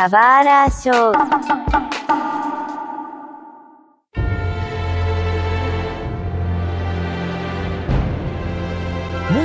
[0.00, 1.99] サバーラーショー。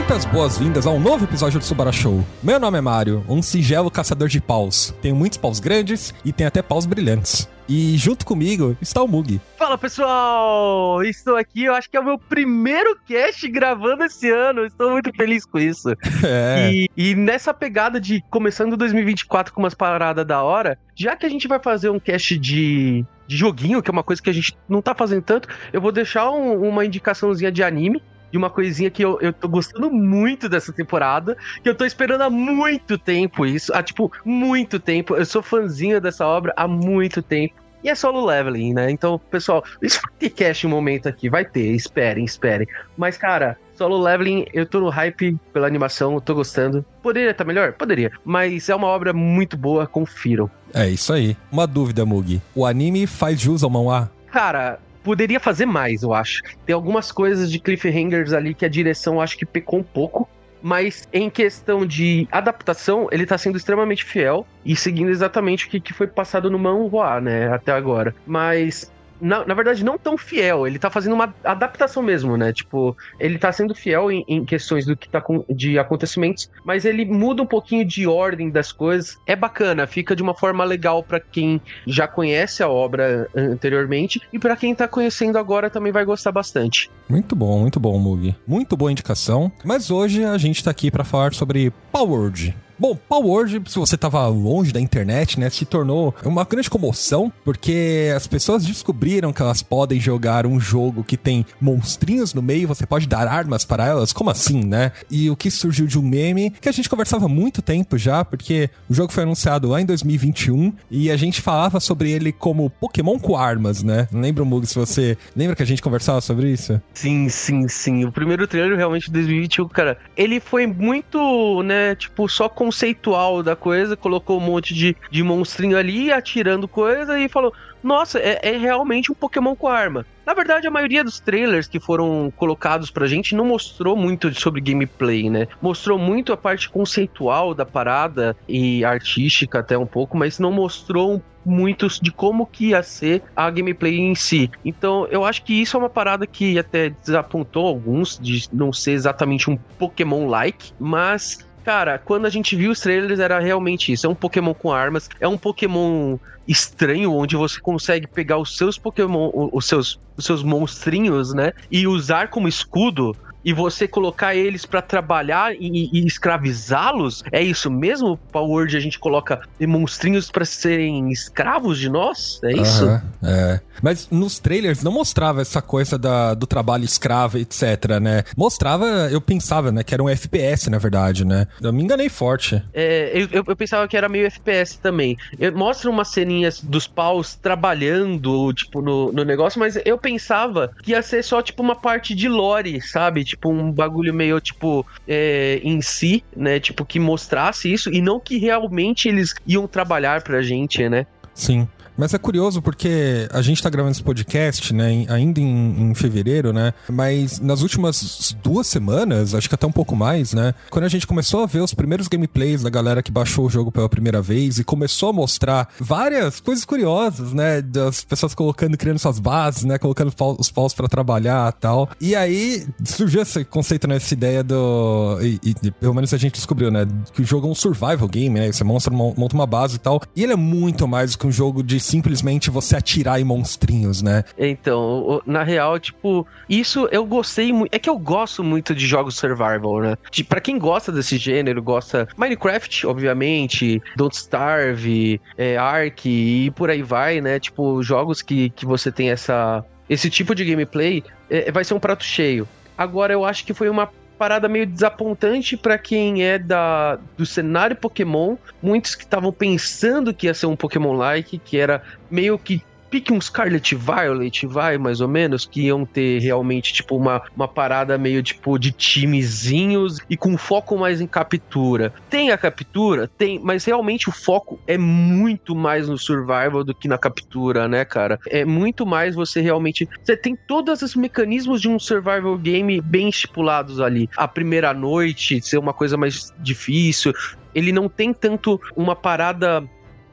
[0.08, 2.24] Muitas boas-vindas a um novo episódio do Subara Show.
[2.44, 4.94] Meu nome é Mário, um singelo caçador de paus.
[5.02, 7.50] Tenho muitos paus grandes e tenho até paus brilhantes.
[7.68, 9.42] E junto comigo está o Mug.
[9.58, 14.64] Fala pessoal, estou aqui, eu acho que é o meu primeiro cast gravando esse ano,
[14.68, 15.90] estou muito feliz com isso.
[16.24, 16.72] É.
[16.72, 21.30] E, e nessa pegada de começando 2024 com umas paradas da hora, já que a
[21.30, 24.56] gente vai fazer um cast de, de joguinho, que é uma coisa que a gente
[24.70, 28.04] não tá fazendo tanto, eu vou deixar um- uma indicaçãozinha de anime.
[28.36, 32.22] De uma coisinha que eu, eu tô gostando muito dessa temporada, que eu tô esperando
[32.22, 35.16] há muito tempo isso, há tipo, muito tempo.
[35.16, 37.56] Eu sou fãzinho dessa obra há muito tempo.
[37.82, 38.92] E é solo leveling, né?
[38.92, 42.68] Então, pessoal, isso vai ter cast um momento aqui, vai ter, esperem, esperem.
[42.98, 46.84] Mas, cara, solo leveling, eu tô no hype pela animação, eu tô gostando.
[47.02, 47.72] Poderia estar melhor?
[47.72, 48.12] Poderia.
[48.26, 50.52] Mas é uma obra muito boa, confiram.
[50.74, 51.38] É isso aí.
[51.50, 52.42] Uma dúvida, Mug.
[52.54, 54.12] O anime faz jus ao manhwa?
[54.30, 56.42] Cara, poderia fazer mais, eu acho.
[56.66, 60.28] Tem algumas coisas de cliffhangers ali que a direção acho que pecou um pouco.
[60.64, 65.80] Mas em questão de adaptação, ele tá sendo extremamente fiel e seguindo exatamente o que,
[65.80, 68.16] que foi passado no manhwa, né, até agora.
[68.26, 70.68] Mas, na, na verdade, não tão fiel.
[70.68, 72.52] Ele tá fazendo uma adaptação mesmo, né?
[72.52, 76.86] Tipo, ele tá sendo fiel em, em questões do que tá com, de acontecimentos, mas
[76.86, 79.18] ele muda um pouquinho de ordem das coisas.
[79.26, 84.40] É bacana, fica de uma forma legal pra quem já conhece a obra anteriormente e
[84.40, 86.90] pra quem tá conhecendo agora também vai gostar bastante.
[87.08, 88.36] Muito bom, muito bom, Mug.
[88.48, 89.52] Muito boa indicação.
[89.64, 92.56] Mas hoje a gente tá aqui pra falar sobre Powered.
[92.78, 98.12] Bom, Powered, se você tava longe da internet, né, se tornou uma grande comoção, porque
[98.16, 102.86] as pessoas descobriram que elas podem jogar um jogo que tem monstrinhos no meio, você
[102.86, 104.92] pode dar armas para elas, como assim, né?
[105.10, 108.26] E o que surgiu de um meme que a gente conversava há muito tempo já,
[108.26, 112.70] porque o jogo foi anunciado lá em 2021 e a gente falava sobre ele como
[112.70, 114.08] Pokémon com armas, né?
[114.12, 116.82] Lembra, Mug, se você lembra que a gente conversava sobre isso?
[116.94, 118.06] Sim, sim, sim.
[118.06, 123.56] O primeiro trailer realmente de 2021, cara, ele foi muito, né, tipo, só conceitual da
[123.56, 127.54] coisa, colocou um monte de, de monstrinho ali, atirando coisa e falou:
[127.84, 130.06] Nossa, é, é realmente um Pokémon com arma.
[130.26, 134.60] Na verdade, a maioria dos trailers que foram colocados pra gente não mostrou muito sobre
[134.60, 135.48] gameplay, né?
[135.62, 141.22] Mostrou muito a parte conceitual da parada e artística até um pouco, mas não mostrou
[141.46, 144.50] muitos de como que ia ser a gameplay em si.
[144.66, 148.94] Então, eu acho que isso é uma parada que até desapontou alguns de não ser
[148.94, 154.06] exatamente um Pokémon-like, mas Cara, quando a gente viu os trailers era realmente isso.
[154.06, 156.16] É um Pokémon com armas, é um Pokémon
[156.48, 161.88] estranho onde você consegue pegar os seus Pokémon, os seus, os seus monstrinhos, né, e
[161.88, 163.18] usar como escudo.
[163.46, 167.24] E você colocar eles pra trabalhar e, e escravizá-los?
[167.32, 168.18] É isso mesmo?
[168.32, 172.40] Power a gente coloca monstrinhos pra serem escravos de nós?
[172.44, 172.86] É isso?
[172.86, 173.60] Aham, é.
[173.84, 178.24] Mas nos trailers não mostrava essa coisa da, do trabalho escravo, etc, né?
[178.36, 181.46] Mostrava, eu pensava, né, que era um FPS, na verdade, né?
[181.62, 182.64] Eu me enganei forte.
[182.74, 185.18] É, eu, eu- eu pensava que era meio FPS também.
[185.38, 190.92] Eu- mostra umas ceninhas dos paus trabalhando, tipo, no, no negócio, mas eu pensava que
[190.92, 193.24] ia ser só, tipo, uma parte de lore, sabe?
[193.26, 196.60] Tipo, um bagulho meio, tipo, é, em si, né?
[196.60, 201.06] Tipo, que mostrasse isso e não que realmente eles iam trabalhar pra gente, né?
[201.34, 201.68] Sim.
[201.98, 206.52] Mas é curioso porque a gente tá gravando esse podcast, né, ainda em, em fevereiro,
[206.52, 206.74] né?
[206.90, 210.54] Mas nas últimas duas semanas, acho que até um pouco mais, né?
[210.70, 213.72] Quando a gente começou a ver os primeiros gameplays da galera que baixou o jogo
[213.72, 217.62] pela primeira vez e começou a mostrar várias coisas curiosas, né?
[217.62, 219.78] Das pessoas colocando, criando suas bases, né?
[219.78, 221.90] Colocando os paus pra trabalhar tal.
[222.00, 223.96] E aí surgiu esse conceito, né?
[223.96, 225.20] Essa ideia do.
[225.22, 226.86] E, e pelo menos a gente descobriu, né?
[227.14, 228.52] Que o jogo é um survival game, né?
[228.52, 230.02] Você monta, monta uma base e tal.
[230.16, 234.02] E ele é muito mais do que um jogo de simplesmente você atirar em monstrinhos,
[234.02, 234.24] né?
[234.38, 237.74] Então, na real, tipo, isso eu gostei muito.
[237.74, 239.98] É que eu gosto muito de jogos survival, né?
[240.12, 246.70] De, pra quem gosta desse gênero, gosta Minecraft, obviamente, Don't Starve, é, Ark e por
[246.70, 247.40] aí vai, né?
[247.40, 251.80] Tipo, jogos que, que você tem essa, esse tipo de gameplay, é, vai ser um
[251.80, 252.48] prato cheio.
[252.78, 257.76] Agora, eu acho que foi uma parada meio desapontante pra quem é da do cenário
[257.76, 258.36] Pokémon.
[258.62, 262.64] Muitos que estavam pensando que ia ser um Pokémon-like, que era meio que
[262.96, 267.46] pique um Scarlet Violet, vai, mais ou menos, que iam ter realmente, tipo, uma, uma
[267.46, 271.94] parada meio, tipo, de timezinhos e com foco mais em captura.
[272.10, 273.10] Tem a captura?
[273.18, 277.84] Tem, mas realmente o foco é muito mais no survival do que na captura, né,
[277.84, 278.18] cara?
[278.30, 279.90] É muito mais você realmente...
[280.02, 284.10] Você tem todos os mecanismos de um survival game bem estipulados ali.
[284.16, 287.12] A primeira noite ser uma coisa mais difícil,
[287.54, 289.62] ele não tem tanto uma parada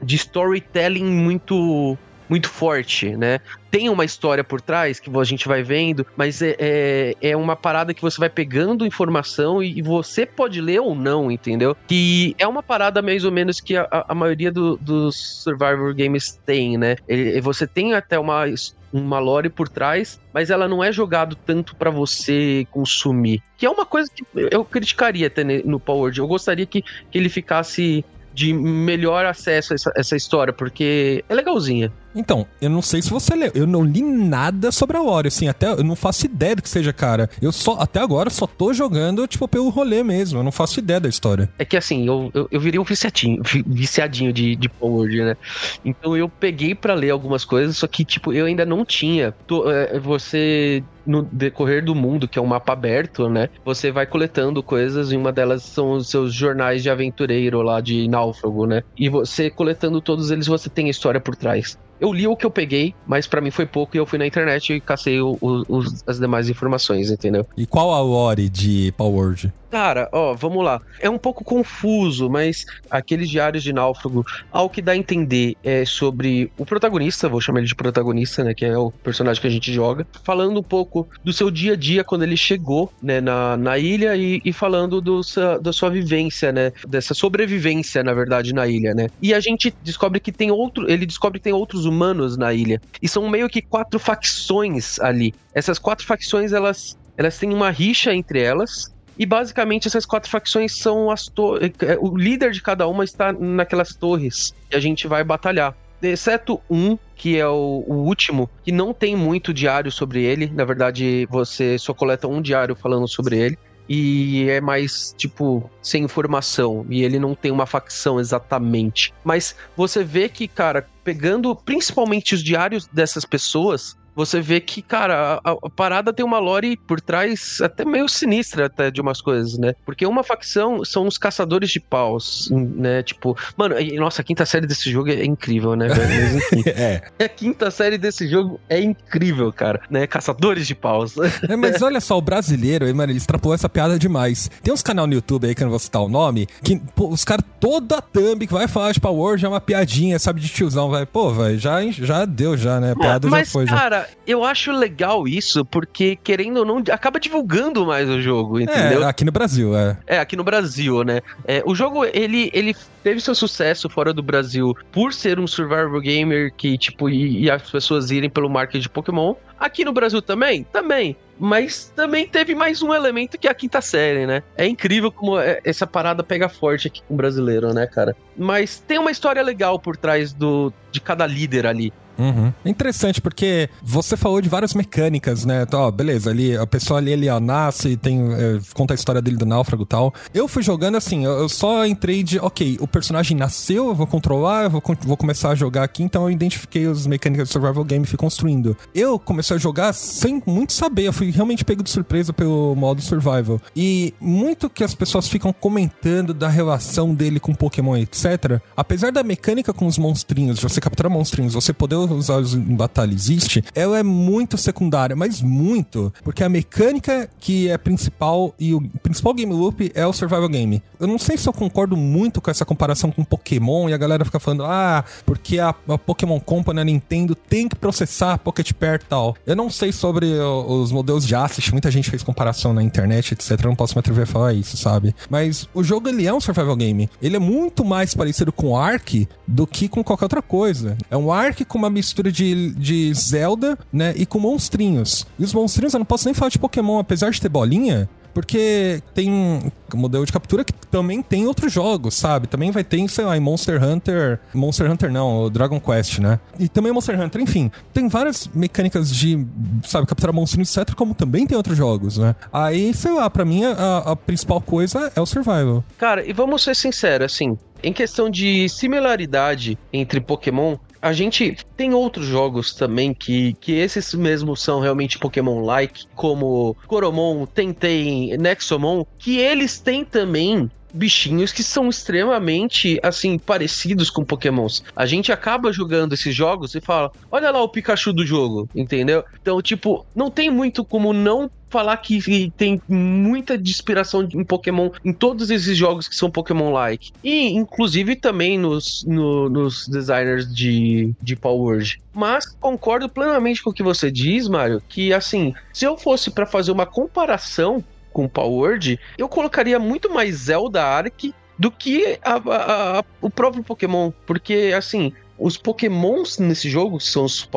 [0.01, 1.97] de storytelling muito
[2.29, 3.39] muito forte, né?
[3.69, 7.55] Tem uma história por trás que a gente vai vendo, mas é, é, é uma
[7.55, 11.75] parada que você vai pegando informação e, e, você pode ler ou não, entendeu?
[11.87, 16.39] Que é uma parada mais ou menos que a, a maioria do, dos Survivor Games
[16.45, 16.95] tem, né?
[17.07, 18.45] Ele, você tem até uma
[18.93, 23.41] uma lore por trás, mas ela não é jogado tanto para você consumir.
[23.57, 26.13] Que é uma coisa que eu criticaria até no Power.
[26.15, 31.33] Eu gostaria que, que ele ficasse de melhor acesso a essa, essa história, porque é
[31.33, 31.91] legalzinha.
[32.15, 33.51] Então, eu não sei se você leu.
[33.53, 36.69] Eu não li nada sobre a lore, assim, até eu não faço ideia do que
[36.69, 37.29] seja, cara.
[37.41, 40.39] Eu só, até agora, só tô jogando, tipo, pelo rolê mesmo.
[40.39, 41.49] Eu não faço ideia da história.
[41.57, 45.37] É que assim, eu, eu, eu virei um viciadinho, viciadinho de, de Power, né?
[45.83, 49.31] Então eu peguei para ler algumas coisas, só que, tipo, eu ainda não tinha.
[49.47, 53.49] Tô, é, você no decorrer do mundo, que é um mapa aberto, né?
[53.65, 58.07] Você vai coletando coisas e uma delas são os seus jornais de aventureiro lá de
[58.07, 58.83] náufrago, né?
[58.97, 61.77] E você coletando todos eles, você tem a história por trás.
[61.99, 64.27] Eu li o que eu peguei, mas para mim foi pouco e eu fui na
[64.27, 67.45] internet e cacei o, o, as demais informações, entendeu?
[67.55, 69.35] E qual a lore de Power
[69.73, 70.79] Cara, ó, vamos lá.
[70.99, 75.83] É um pouco confuso, mas aqueles diários de náufrago, ao que dá a entender é
[75.83, 79.49] sobre o protagonista, vou chamar ele de protagonista, né, que é o personagem que a
[79.49, 83.57] gente joga, falando um pouco do seu dia a dia quando ele chegou, né, na,
[83.57, 85.21] na ilha e, e falando do,
[85.59, 89.07] da sua vivência, né, dessa sobrevivência, na verdade, na ilha, né.
[89.19, 92.79] E a gente descobre que tem outro, ele descobre que tem outros humanos na ilha,
[93.01, 95.33] e são meio que quatro facções ali.
[95.51, 100.75] Essas quatro facções, elas elas têm uma rixa entre elas, e basicamente essas quatro facções
[100.75, 101.71] são as torres.
[101.81, 105.75] É, o líder de cada uma está naquelas torres que a gente vai batalhar.
[106.01, 110.51] Exceto um, que é o, o, último, que não tem muito diário sobre ele.
[110.53, 113.57] Na verdade, você só coleta um diário falando sobre ele.
[113.87, 116.85] E é mais, tipo, sem informação.
[116.89, 119.13] E ele não tem uma facção exatamente.
[119.23, 125.39] Mas você vê que, cara, pegando principalmente os diários dessas pessoas, você vê que, cara,
[125.43, 129.57] a, a, parada tem uma lore por trás até meio sinistra até de umas coisas,
[129.57, 129.73] né?
[129.85, 133.03] Porque uma facção são os caçadores de paus, né?
[133.03, 136.63] Tipo, mano, nossa, a quinta série desse jogo é incrível, né, Mas enfim.
[136.69, 137.01] é.
[137.19, 140.05] A quinta série desse jogo é incrível, cara, né?
[140.07, 141.15] Caçadores de paus.
[141.49, 144.49] É, mas olha só, o brasileiro, mano, ele extrapolou essa piada demais.
[144.61, 147.09] Tem uns canal no YouTube aí que eu não vou citar o nome, que pô,
[147.09, 150.49] os caras toda thumb que vai falar de Power já é uma piadinha, sabe, de
[150.49, 152.91] tiozão, vai, pô, vai, já, já deu já, né?
[152.91, 153.65] A piada mas, já foi.
[153.65, 158.59] Cara, já eu acho legal isso, porque, querendo ou não, acaba divulgando mais o jogo,
[158.59, 159.03] entendeu?
[159.03, 159.97] É, aqui no Brasil, é.
[160.07, 161.21] É, aqui no Brasil, né?
[161.45, 165.99] É, o jogo, ele, ele teve seu sucesso fora do Brasil por ser um survival
[165.99, 169.35] gamer que, tipo, e, e as pessoas irem pelo marketing de Pokémon.
[169.59, 170.63] Aqui no Brasil também?
[170.63, 171.15] Também.
[171.39, 174.43] Mas também teve mais um elemento que é a quinta série, né?
[174.55, 178.15] É incrível como é, essa parada pega forte aqui com o brasileiro, né, cara?
[178.37, 181.91] Mas tem uma história legal por trás do, de cada líder ali.
[182.17, 182.53] Uhum.
[182.63, 185.63] É interessante porque você falou de várias mecânicas, né?
[185.63, 189.21] Então, ó, beleza, ali a pessoa ali, ali ó, nasce, tem, é, conta a história
[189.21, 190.13] dele do náufrago e tal.
[190.33, 194.07] Eu fui jogando assim, eu, eu, só entrei de, ok, o personagem nasceu, eu vou
[194.07, 197.83] controlar, eu vou, vou começar a jogar aqui, então eu identifiquei as mecânicas de survival
[197.83, 198.77] game e fui construindo.
[198.93, 203.01] Eu comecei a jogar sem muito saber, eu fui realmente pego de surpresa pelo modo
[203.01, 203.61] survival.
[203.75, 208.61] E muito que as pessoas ficam comentando da relação dele com Pokémon, etc.
[208.75, 213.13] Apesar da mecânica com os monstrinhos, você capturar monstrinhos, você poder os olhos em batalha
[213.13, 218.81] existe, ela é muito secundária, mas muito, porque a mecânica que é principal e o
[219.01, 220.81] principal game loop é o survival game.
[220.99, 224.25] Eu não sei se eu concordo muito com essa comparação com Pokémon e a galera
[224.25, 229.01] fica falando, ah, porque a, a Pokémon Company, a Nintendo tem que processar Pocket Pair
[229.03, 229.35] e tal.
[229.45, 233.51] Eu não sei sobre os modelos de assist, muita gente fez comparação na internet, etc.
[233.51, 235.15] Eu não posso me atrever a falar isso, sabe?
[235.29, 237.09] Mas o jogo ele é um survival game.
[237.21, 240.97] Ele é muito mais parecido com Ark do que com qualquer outra coisa.
[241.09, 244.13] É um Ark com uma mistura de, de Zelda, né?
[244.17, 245.25] E com monstrinhos.
[245.37, 249.01] E os monstrinhos, eu não posso nem falar de Pokémon, apesar de ter bolinha, porque
[249.13, 252.47] tem um modelo de captura que também tem outros jogos, sabe?
[252.47, 254.39] Também vai ter, sei lá, em Monster Hunter.
[254.53, 256.39] Monster Hunter não, Dragon Quest, né?
[256.59, 257.71] E também Monster Hunter, enfim.
[257.93, 259.45] Tem várias mecânicas de,
[259.85, 262.35] sabe, capturar monstros, etc., como também tem outros jogos, né?
[262.51, 265.83] Aí, sei lá, pra mim a, a principal coisa é o survival.
[265.97, 271.93] Cara, e vamos ser sinceros, assim, em questão de similaridade entre Pokémon, a gente tem
[271.93, 279.37] outros jogos também que, que esses mesmos são realmente Pokémon-like, como Coromon, Tentei, Nexomon, que
[279.37, 284.83] eles têm também bichinhos que são extremamente, assim, parecidos com pokémons.
[284.95, 289.25] A gente acaba jogando esses jogos e fala, olha lá o Pikachu do jogo, entendeu?
[289.41, 295.11] Então, tipo, não tem muito como não falar que tem muita inspiração em Pokémon em
[295.11, 297.11] todos esses jogos que são Pokémon-like.
[297.23, 301.99] E, inclusive, também nos, no, nos designers de, de Power Word.
[302.13, 306.45] Mas concordo plenamente com o que você diz, Mário, que assim, se eu fosse para
[306.45, 312.35] fazer uma comparação com Power Word, eu colocaria muito mais Zelda Arc do que a,
[312.35, 314.11] a, a, o próprio Pokémon.
[314.27, 317.49] Porque, assim, os Pokémons nesse jogo, que são os,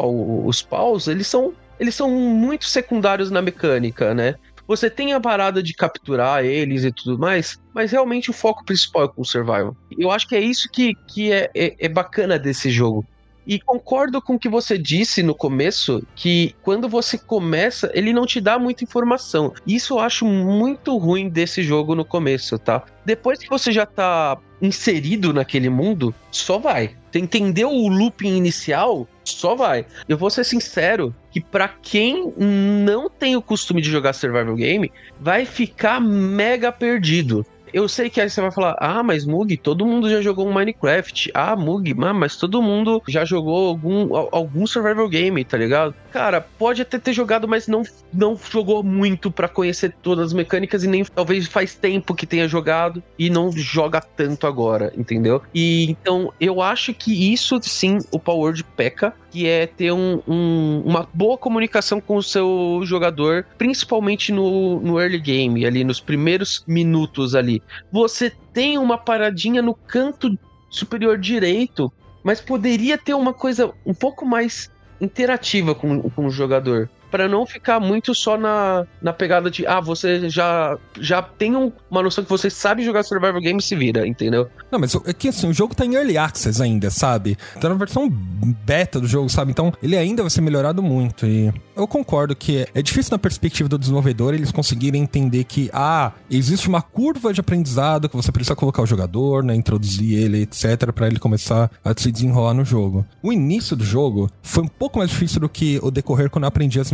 [0.47, 4.35] os paus, eles são eles são muito secundários na mecânica, né?
[4.67, 9.05] Você tem a parada de capturar eles e tudo mais, mas realmente o foco principal
[9.05, 9.77] é com o survival.
[9.97, 13.07] Eu acho que é isso que, que é, é, é bacana desse jogo.
[13.47, 18.27] E concordo com o que você disse no começo, que quando você começa, ele não
[18.27, 19.55] te dá muita informação.
[19.65, 22.83] Isso eu acho muito ruim desse jogo no começo, tá?
[23.05, 26.97] Depois que você já tá inserido naquele mundo, só vai.
[27.17, 29.87] Você entendeu o looping inicial, só vai.
[30.07, 34.93] Eu vou ser sincero que para quem não tem o costume de jogar survival game,
[35.19, 37.47] vai ficar mega perdido
[37.77, 40.53] eu sei que aí você vai falar, ah, mas Mug, todo mundo já jogou um
[40.53, 41.31] Minecraft.
[41.35, 45.95] Ah, Mug, mas todo mundo já jogou algum, algum survival game, tá ligado?
[46.11, 50.85] Cara, pode até ter jogado, mas não, não jogou muito para conhecer todas as mecânicas
[50.85, 55.43] e nem talvez faz tempo que tenha jogado e não joga tanto agora, entendeu?
[55.55, 60.83] E então eu acho que isso sim o Power peca que é ter um, um,
[60.87, 66.65] uma boa comunicação com o seu jogador, principalmente no, no early game, ali nos primeiros
[66.67, 67.63] minutos ali.
[67.93, 70.39] Você tem uma paradinha no canto
[70.71, 71.93] superior direito,
[72.25, 77.47] mas poderia ter uma coisa um pouco mais interativa com, com o jogador para não
[77.47, 82.23] ficar muito só na, na pegada de, ah, você já, já tem um, uma noção
[82.23, 84.51] que você sabe jogar survival game e se vira, entendeu?
[84.71, 87.39] Não, mas é que assim, o jogo tá em early access ainda, sabe?
[87.59, 89.51] Tá na versão beta do jogo, sabe?
[89.51, 91.25] Então ele ainda vai ser melhorado muito.
[91.25, 96.13] E eu concordo que é difícil na perspectiva do desenvolvedor eles conseguirem entender que, ah,
[96.31, 99.55] existe uma curva de aprendizado que você precisa colocar o jogador, né?
[99.55, 103.07] Introduzir ele, etc., para ele começar a se desenrolar no jogo.
[103.23, 106.49] O início do jogo foi um pouco mais difícil do que o decorrer quando eu
[106.49, 106.93] aprendi as.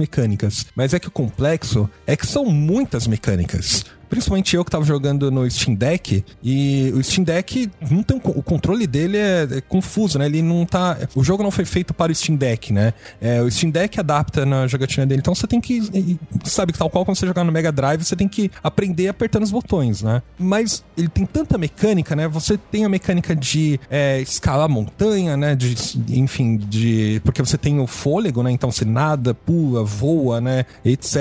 [0.75, 5.31] Mas é que o complexo é que são muitas mecânicas principalmente eu que tava jogando
[5.31, 10.19] no Steam Deck, e o Steam Deck não tem o controle dele é, é, confuso,
[10.19, 10.27] né?
[10.27, 12.93] Ele não tá, o jogo não foi feito para o Steam Deck, né?
[13.23, 15.81] É, o Steam Deck adapta na jogatina dele, então você tem que,
[16.45, 19.51] sabe, tal qual quando você jogar no Mega Drive, você tem que aprender apertando os
[19.51, 20.21] botões, né?
[20.39, 22.29] Mas ele tem tanta mecânica, né?
[22.29, 25.55] Você tem a mecânica de é, escalar montanha, né?
[25.55, 25.75] De,
[26.11, 28.51] enfim, de porque você tem o fôlego, né?
[28.51, 30.67] Então você nada, pula, voa, né?
[30.85, 31.17] Etc.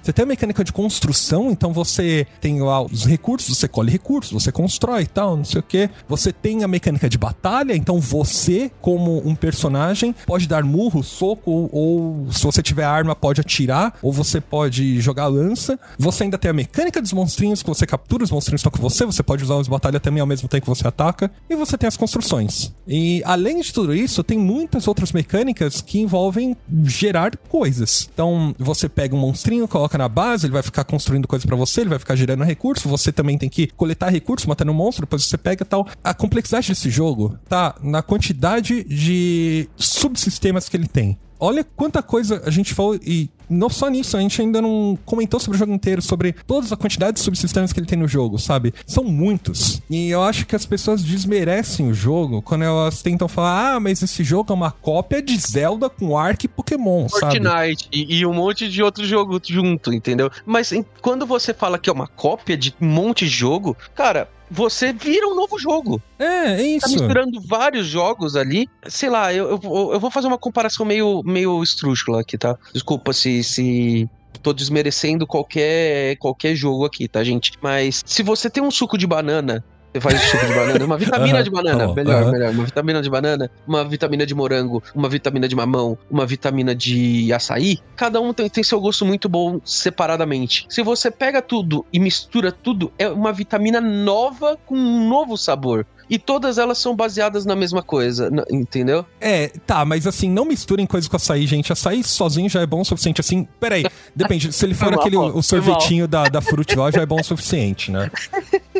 [0.00, 4.32] Você tem a mecânica de construção, então você tem lá os recursos, você colhe recursos,
[4.32, 5.90] você constrói e tal, não sei o que.
[6.08, 11.68] Você tem a mecânica de batalha, então você, como um personagem, pode dar murro, soco,
[11.72, 15.78] ou se você tiver arma, pode atirar, ou você pode jogar lança.
[15.98, 19.04] Você ainda tem a mecânica dos monstrinhos, que você captura os monstrinhos estão com você,
[19.04, 21.86] você pode usar os batalha também ao mesmo tempo que você ataca, e você tem
[21.86, 22.72] as construções.
[22.86, 28.08] E além de tudo isso, tem muitas outras mecânicas que envolvem gerar coisas.
[28.12, 31.82] Então, você pega um monstrinho, coloca na base, ele vai ficar construindo coisas para você,
[31.82, 35.24] ele vai ficar gerando recurso, você também tem que coletar recursos, matando um monstro, depois
[35.24, 35.86] você pega tal.
[36.02, 41.18] A complexidade desse jogo tá na quantidade de subsistemas que ele tem.
[41.38, 45.38] Olha quanta coisa a gente falou e não só nisso, a gente ainda não comentou
[45.38, 48.38] sobre o jogo inteiro, sobre todas a quantidade de subsistemas que ele tem no jogo,
[48.38, 48.74] sabe?
[48.86, 49.80] São muitos.
[49.88, 54.02] E eu acho que as pessoas desmerecem o jogo quando elas tentam falar: ah, mas
[54.02, 57.48] esse jogo é uma cópia de Zelda com Ark e Pokémon, Fortnite, sabe?
[57.48, 60.30] Fortnite e, e, um monte de outro jogo junto, entendeu?
[60.44, 64.28] Mas em, quando você fala que é uma cópia de um monte de jogo, cara,
[64.50, 66.00] você vira um novo jogo.
[66.18, 66.86] É, é isso.
[66.86, 68.68] Tá misturando vários jogos ali.
[68.86, 72.56] Sei lá, eu, eu, eu vou fazer uma comparação meio, meio estrúxula aqui, tá?
[72.72, 74.08] Desculpa se, se
[74.42, 77.52] tô desmerecendo qualquer, qualquer jogo aqui, tá, gente?
[77.60, 79.64] Mas se você tem um suco de banana
[79.96, 83.50] você faz suco de banana, uma vitamina de banana, melhor, melhor, uma vitamina de banana,
[83.66, 88.48] uma vitamina de morango, uma vitamina de mamão, uma vitamina de açaí, cada um tem,
[88.48, 90.66] tem seu gosto muito bom separadamente.
[90.68, 95.86] Se você pega tudo e mistura tudo, é uma vitamina nova com um novo sabor
[96.08, 99.04] e todas elas são baseadas na mesma coisa, entendeu?
[99.20, 101.72] É, tá, mas assim, não misturem coisas com açaí, gente.
[101.72, 103.20] Açaí sozinho já é bom o suficiente.
[103.20, 103.84] Assim, peraí,
[104.14, 104.52] depende.
[104.52, 107.90] Se ele for aquele o sorvetinho da, da Fruit lá, já é bom o suficiente,
[107.90, 108.08] né?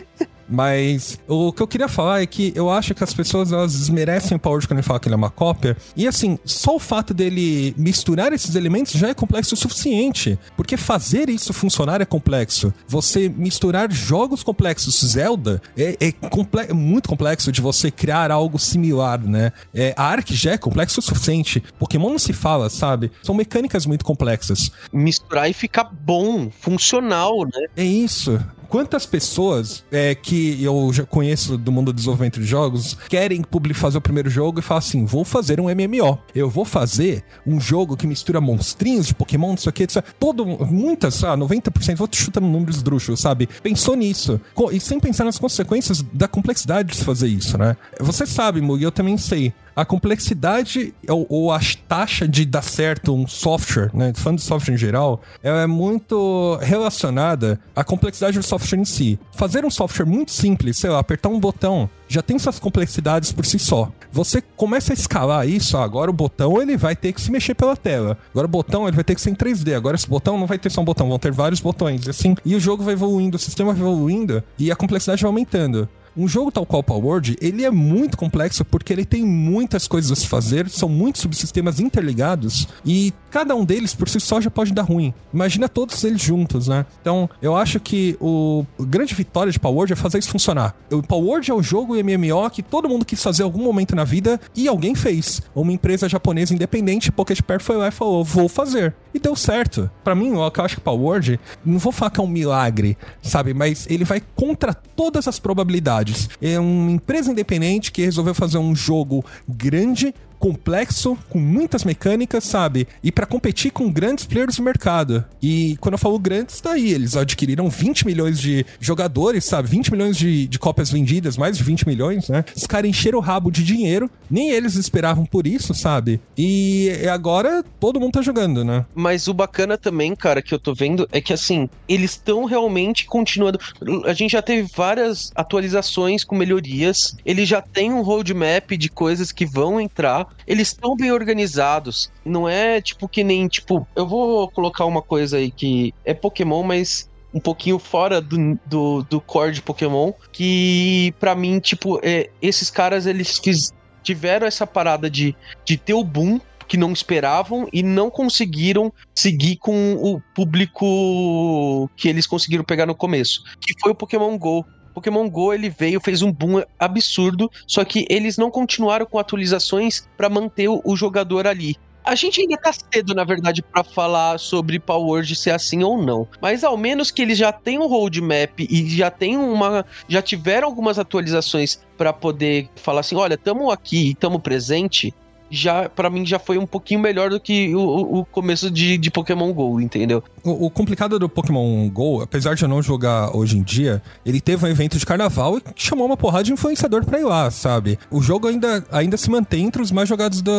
[0.48, 4.36] Mas o que eu queria falar é que eu acho que as pessoas elas desmerecem
[4.36, 5.76] o Power quando ele fala que ele é uma cópia.
[5.96, 10.38] E assim, só o fato dele misturar esses elementos já é complexo o suficiente.
[10.56, 12.72] Porque fazer isso funcionar é complexo.
[12.86, 19.20] Você misturar jogos complexos, Zelda, é, é comple muito complexo de você criar algo similar,
[19.20, 19.52] né?
[19.74, 21.62] É, a Ark já é complexo o suficiente.
[21.78, 23.10] Pokémon não se fala, sabe?
[23.22, 24.70] São mecânicas muito complexas.
[24.92, 27.66] Misturar e ficar bom, funcional, né?
[27.76, 32.96] É isso quantas pessoas é, que eu já conheço do mundo do desenvolvimento de jogos
[33.08, 33.44] querem
[33.74, 36.18] fazer o primeiro jogo e falar assim: vou fazer um MMO.
[36.34, 41.22] Eu vou fazer um jogo que mistura monstrinhos de Pokémon, isso aqui, isso, todo, muitas,
[41.24, 43.48] ah, 90%, vou te chutando números drúxulos, sabe?
[43.62, 44.40] Pensou nisso.
[44.72, 47.76] E sem pensar nas consequências da complexidade de se fazer isso, né?
[48.00, 53.14] Você sabe, Mug, eu também sei a complexidade ou, ou, a taxa de dar certo
[53.14, 54.10] um software, né?
[54.16, 59.20] Falando de software em geral, ela é muito relacionada à complexidade do software em si.
[59.32, 63.44] Fazer um software muito simples, sei lá, apertar um botão, já tem suas complexidades por
[63.44, 63.92] si só.
[64.10, 67.54] Você começa a escalar isso, ah, agora o botão ele vai ter que se mexer
[67.54, 68.16] pela tela.
[68.30, 69.74] Agora o botão ele vai ter que ser em 3D.
[69.74, 72.08] Agora esse botão não vai ter só um botão, vão ter vários botões.
[72.08, 75.88] Assim, e o jogo vai evoluindo, o sistema vai evoluindo e a complexidade vai aumentando.
[76.16, 80.10] Um jogo tal qual Power Word, ele é muito complexo porque ele tem muitas coisas
[80.10, 84.50] a se fazer, são muitos subsistemas interligados e cada um deles por si só já
[84.50, 85.12] pode dar ruim.
[85.32, 86.86] Imagina todos eles juntos, né?
[87.02, 90.74] Então, eu acho que o grande vitória de Power Word é fazer isso funcionar.
[90.90, 93.94] O Power Word é o jogo MMO que todo mundo quis fazer em algum momento
[93.94, 95.42] na vida e alguém fez.
[95.54, 98.94] Uma empresa japonesa independente, Pocket Pair foi lá e falou: "Vou fazer".
[99.12, 99.90] E deu certo.
[100.04, 103.54] Para mim, eu acho que Power Word, não vou falar que é um milagre, sabe,
[103.54, 106.05] mas ele vai contra todas as probabilidades
[106.40, 110.14] é uma empresa independente que resolveu fazer um jogo grande
[110.46, 112.86] complexo, com muitas mecânicas, sabe?
[113.02, 115.24] E para competir com grandes players do mercado.
[115.42, 116.92] E quando eu falo grandes, tá aí.
[116.92, 119.68] Eles adquiriram 20 milhões de jogadores, sabe?
[119.68, 122.44] 20 milhões de, de cópias vendidas, mais de 20 milhões, né?
[122.54, 124.08] Os caras encheram o rabo de dinheiro.
[124.30, 126.20] Nem eles esperavam por isso, sabe?
[126.38, 128.86] E agora todo mundo tá jogando, né?
[128.94, 133.04] Mas o bacana também, cara, que eu tô vendo é que assim, eles estão realmente
[133.06, 133.58] continuando.
[134.04, 137.16] A gente já teve várias atualizações com melhorias.
[137.24, 142.10] Ele já tem um roadmap de coisas que vão entrar eles estão bem organizados.
[142.24, 146.62] Não é tipo que nem, tipo, eu vou colocar uma coisa aí que é Pokémon,
[146.62, 152.30] mas um pouquinho fora do, do, do core de Pokémon, que para mim, tipo, é,
[152.40, 157.68] esses caras, eles fiz, tiveram essa parada de, de ter o boom, que não esperavam
[157.72, 163.92] e não conseguiram seguir com o público que eles conseguiram pegar no começo, que foi
[163.92, 164.64] o Pokémon Go.
[164.96, 170.08] Pokémon Go ele veio, fez um boom absurdo, só que eles não continuaram com atualizações
[170.16, 171.76] para manter o, jogador ali.
[172.02, 176.02] A gente ainda tá cedo, na verdade, para falar sobre Power de ser assim ou
[176.02, 176.26] não.
[176.40, 179.84] Mas ao menos que eles já tenham um roadmap e já tenham uma.
[180.08, 185.12] já tiveram algumas atualizações para poder falar assim: olha, tamo aqui, tamo presente
[185.50, 189.10] já para mim já foi um pouquinho melhor do que o, o começo de, de
[189.10, 190.22] Pokémon GO, entendeu?
[190.44, 194.40] O, o, complicado do Pokémon GO, apesar de eu não jogar hoje em dia, ele
[194.40, 197.98] teve um evento de carnaval e chamou uma porrada de influenciador pra ir lá, sabe?
[198.10, 200.52] O jogo ainda, ainda se mantém entre os mais jogados do,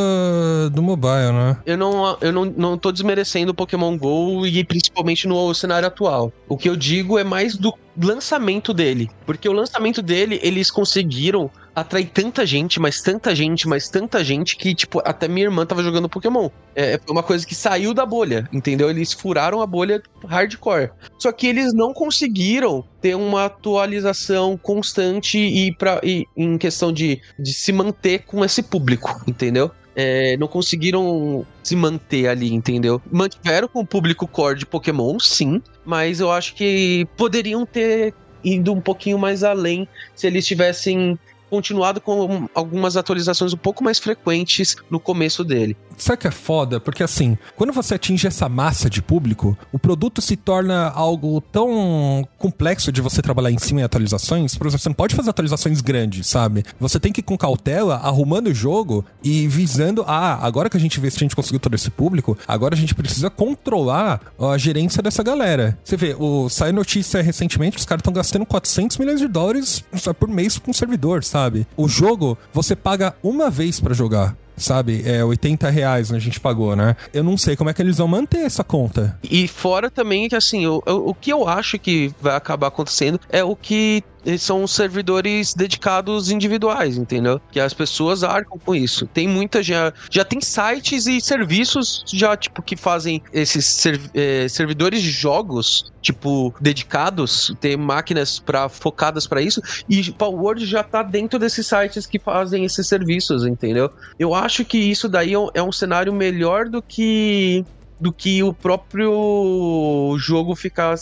[0.71, 1.58] do mobile, né?
[1.65, 6.32] Eu não, eu não, não tô desmerecendo o Pokémon GO e principalmente no cenário atual.
[6.47, 7.73] O que eu digo é mais do
[8.06, 9.10] lançamento dele.
[9.26, 14.58] Porque o lançamento dele, eles conseguiram atrair tanta gente, mas tanta gente, mas tanta gente
[14.58, 16.50] que, tipo, até minha irmã tava jogando Pokémon.
[16.76, 18.90] É, uma coisa que saiu da bolha, entendeu?
[18.90, 20.90] Eles furaram a bolha hardcore.
[21.20, 27.22] Só que eles não conseguiram ter uma atualização constante e, pra, e em questão de,
[27.38, 29.70] de se manter com esse público, entendeu?
[29.96, 33.00] É, não conseguiram se manter ali, entendeu?
[33.12, 38.74] Mantiveram com o público core de Pokémon, sim, mas eu acho que poderiam ter ido
[38.74, 44.76] um pouquinho mais além se eles tivessem continuado com algumas atualizações um pouco mais frequentes
[44.90, 45.76] no começo dele.
[45.98, 46.80] Sabe que é foda?
[46.80, 52.28] Porque assim, quando você atinge essa massa de público, o produto se torna algo tão
[52.38, 55.82] complexo de você trabalhar em cima em atualizações, por exemplo, você não pode fazer atualizações
[55.82, 56.64] grandes, sabe?
[56.80, 60.80] Você tem que ir com cautela, arrumando o jogo e visando, ah, agora que a
[60.80, 64.58] gente vê se a gente conseguiu todo esse público, agora a gente precisa controlar a
[64.58, 65.78] gerência dessa galera.
[65.84, 69.84] Você vê, o, saiu notícia recentemente, os caras estão gastando 400 milhões de dólares
[70.20, 71.66] por mês com o servidor, sabe?
[71.76, 75.04] O jogo, você paga uma vez para jogar sabe?
[75.06, 76.96] É 80 reais a gente pagou, né?
[77.13, 79.17] Eu não sei como é que eles vão manter essa conta.
[79.24, 83.43] E fora também que, assim, o, o que eu acho que vai acabar acontecendo é
[83.43, 84.04] o que
[84.38, 87.40] são servidores dedicados individuais, entendeu?
[87.52, 89.06] Que as pessoas arcam com isso.
[89.08, 94.48] Tem muita já já tem sites e serviços já tipo que fazem esses serv, é,
[94.48, 100.84] servidores de jogos tipo dedicados, ter máquinas para focadas para isso e Power Word já
[100.84, 103.90] tá dentro desses sites que fazem esses serviços, entendeu?
[104.18, 107.66] Eu acho que isso daí é um cenário melhor do que
[108.00, 110.96] do que o próprio jogo ficar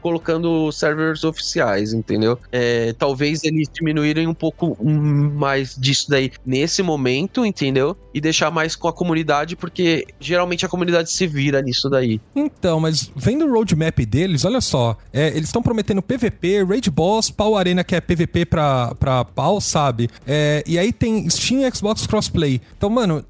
[0.00, 2.38] colocando servers oficiais, entendeu?
[2.52, 7.96] É, talvez eles diminuírem um pouco mais disso daí nesse momento, entendeu?
[8.16, 12.18] E deixar mais com a comunidade, porque geralmente a comunidade se vira nisso daí.
[12.34, 17.28] Então, mas vendo o roadmap deles, olha só, é, eles estão prometendo PVP, Raid Boss,
[17.28, 20.08] Pau Arena, que é PVP pra, pra pau, sabe?
[20.26, 22.58] É, e aí tem Steam e Xbox Crossplay.
[22.78, 23.22] Então, mano,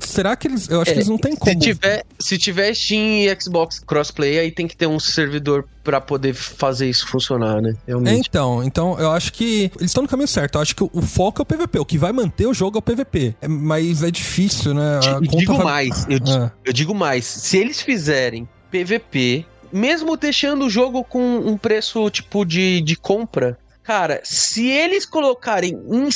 [0.00, 0.68] será que eles.
[0.68, 1.52] Eu acho é, que eles não têm como.
[1.52, 6.00] Se tiver, se tiver Steam e Xbox Crossplay, aí tem que ter um servidor para
[6.00, 7.74] poder fazer isso funcionar, né?
[7.86, 8.14] Realmente.
[8.14, 10.56] É, então, então eu acho que eles estão no caminho certo.
[10.56, 11.78] Eu acho que o foco é o PVP.
[11.78, 13.34] O que vai manter o jogo é o PVP.
[13.40, 14.31] É, mas é difícil,
[14.74, 15.00] né?
[15.04, 15.64] Eu digo vai...
[15.64, 16.06] mais.
[16.08, 16.52] Eu, é.
[16.64, 17.24] eu digo mais.
[17.24, 23.58] Se eles fizerem PVP, mesmo deixando o jogo com um preço tipo de, de compra,
[23.82, 26.08] cara, se eles colocarem um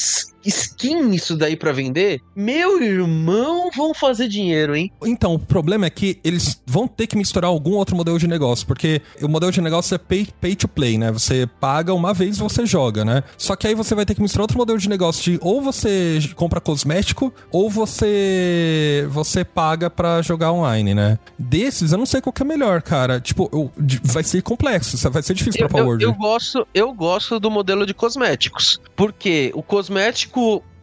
[0.46, 4.90] skin isso daí para vender, meu irmão, vão fazer dinheiro, hein?
[5.04, 8.66] Então, o problema é que eles vão ter que misturar algum outro modelo de negócio,
[8.66, 11.10] porque o modelo de negócio é pay, pay to play, né?
[11.10, 13.22] Você paga uma vez e você joga, né?
[13.36, 16.18] Só que aí você vai ter que misturar outro modelo de negócio de ou você
[16.34, 21.18] compra cosmético ou você você paga para jogar online, né?
[21.38, 23.20] Desses, eu não sei qual que é melhor, cara.
[23.20, 23.70] Tipo, eu,
[24.04, 27.50] vai ser complexo, vai ser difícil eu, pra Power eu, eu gosto, eu gosto do
[27.50, 30.35] modelo de cosméticos, porque o cosmético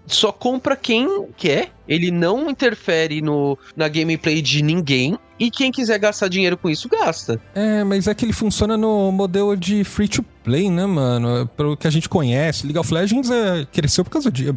[0.07, 5.17] só compra quem quer, ele não interfere no, na gameplay de ninguém.
[5.39, 7.41] E quem quiser gastar dinheiro com isso, gasta.
[7.55, 11.47] É, mas é que ele funciona no modelo de free to play, né, mano?
[11.57, 12.65] Pelo que a gente conhece.
[12.65, 14.55] League of Legends é, cresceu por causa disso.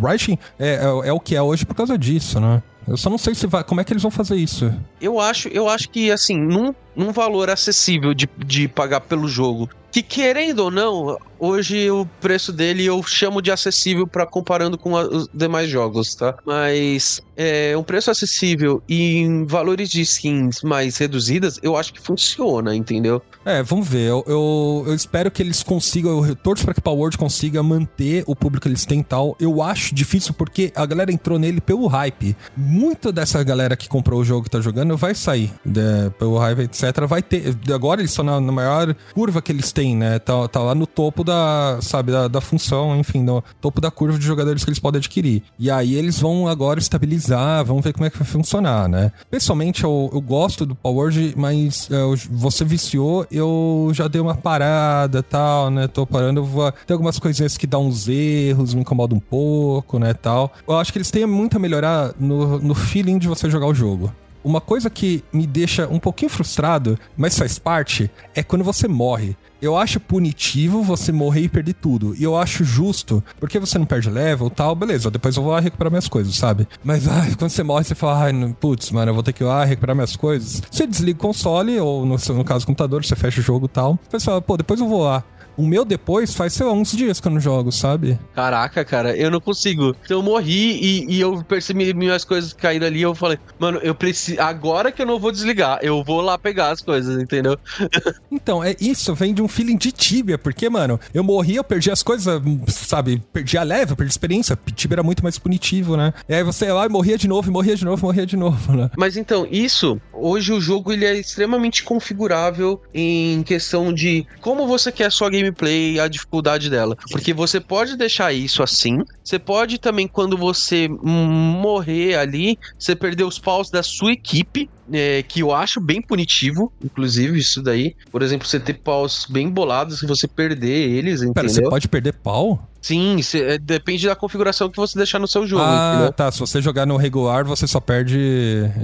[0.00, 2.62] Writing é, é, é, o que é hoje por causa disso, né?
[2.86, 4.72] Eu só não sei se vai, como é que eles vão fazer isso.
[5.00, 9.68] Eu acho, eu acho que, assim, num, num valor acessível de, de pagar pelo jogo,
[9.92, 14.96] que querendo ou não, hoje o preço dele eu chamo de acessível para comparando com
[14.96, 16.34] a, os demais jogos, tá?
[16.46, 22.00] Mas é um preço acessível e em valores de skins mais reduzidas, eu acho que
[22.00, 23.20] funciona, entendeu?
[23.44, 24.08] É, vamos ver.
[24.08, 28.24] Eu, eu, eu espero que eles consigam, eu torço para que Power Word consiga manter
[28.26, 29.36] o público que eles têm e tal.
[29.40, 32.36] Eu acho difícil porque a galera entrou nele pelo hype.
[32.56, 36.60] Muita dessa galera que comprou o jogo que tá jogando vai sair de, pelo hype,
[36.60, 37.04] etc.
[37.06, 37.56] Vai ter.
[37.74, 40.18] Agora eles estão na, na maior curva que eles têm tem, né?
[40.20, 44.16] Tá, tá lá no topo da, sabe, da, da função, enfim, no topo da curva
[44.16, 45.42] de jogadores que eles podem adquirir.
[45.58, 49.10] E aí eles vão agora estabilizar, vão ver como é que vai funcionar, né?
[49.28, 55.22] Pessoalmente, eu, eu gosto do Power mas eu, você viciou, eu já dei uma parada
[55.22, 55.88] tal, né?
[55.88, 59.98] Tô parando, eu vou, tem algumas coisinhas que dá uns erros, me incomoda um pouco,
[59.98, 60.52] né, tal.
[60.66, 63.74] Eu acho que eles têm muito a melhorar no, no feeling de você jogar o
[63.74, 64.12] jogo.
[64.44, 69.36] Uma coisa que me deixa um pouquinho frustrado, mas faz parte, é quando você morre.
[69.62, 72.16] Eu acho punitivo você morrer e perder tudo.
[72.16, 75.60] E eu acho justo, porque você não perde level tal, beleza, depois eu vou lá
[75.60, 76.66] recuperar minhas coisas, sabe?
[76.82, 79.46] Mas ai, quando você morre, você fala, ai, putz, mano, eu vou ter que ir
[79.46, 80.60] lá recuperar minhas coisas.
[80.68, 83.68] Você desliga o console, ou no, no caso do computador, você fecha o jogo e
[83.68, 83.96] tal.
[84.10, 85.22] Você fala, pô, depois eu vou lá.
[85.56, 88.18] O meu depois faz, sei lá, uns dias que eu não jogo, sabe?
[88.34, 89.94] Caraca, cara, eu não consigo.
[90.04, 93.02] Então eu morri e, e eu percebi minhas coisas caíram ali.
[93.02, 94.40] Eu falei, mano, eu preciso.
[94.40, 97.58] Agora que eu não vou desligar, eu vou lá pegar as coisas, entendeu?
[98.30, 101.90] então, é isso, vem de um feeling de Tibia, porque, mano, eu morri, eu perdi
[101.90, 103.22] as coisas, sabe?
[103.32, 104.58] Perdi a leve, perdi a experiência.
[104.74, 106.12] Tibia era muito mais punitivo, né?
[106.28, 108.72] E aí você ia lá e morria de novo, morria de novo, morria de novo,
[108.74, 108.90] né?
[108.96, 114.90] Mas então, isso, hoje o jogo ele é extremamente configurável em questão de como você
[114.90, 116.96] quer a sua game gameplay a dificuldade dela.
[117.10, 123.24] Porque você pode deixar isso assim, você pode também, quando você morrer ali, você perder
[123.24, 127.94] os paus da sua equipe, é, que eu acho bem punitivo, inclusive, isso daí.
[128.10, 131.34] Por exemplo, você ter paus bem bolados, se você perder eles, entendeu?
[131.34, 132.68] Pera, você pode perder pau?
[132.82, 135.62] Sim, cê, é, depende da configuração que você deixar no seu jogo.
[135.64, 136.12] Ah, entendeu?
[136.12, 136.32] tá.
[136.32, 138.18] Se você jogar no regular, você só perde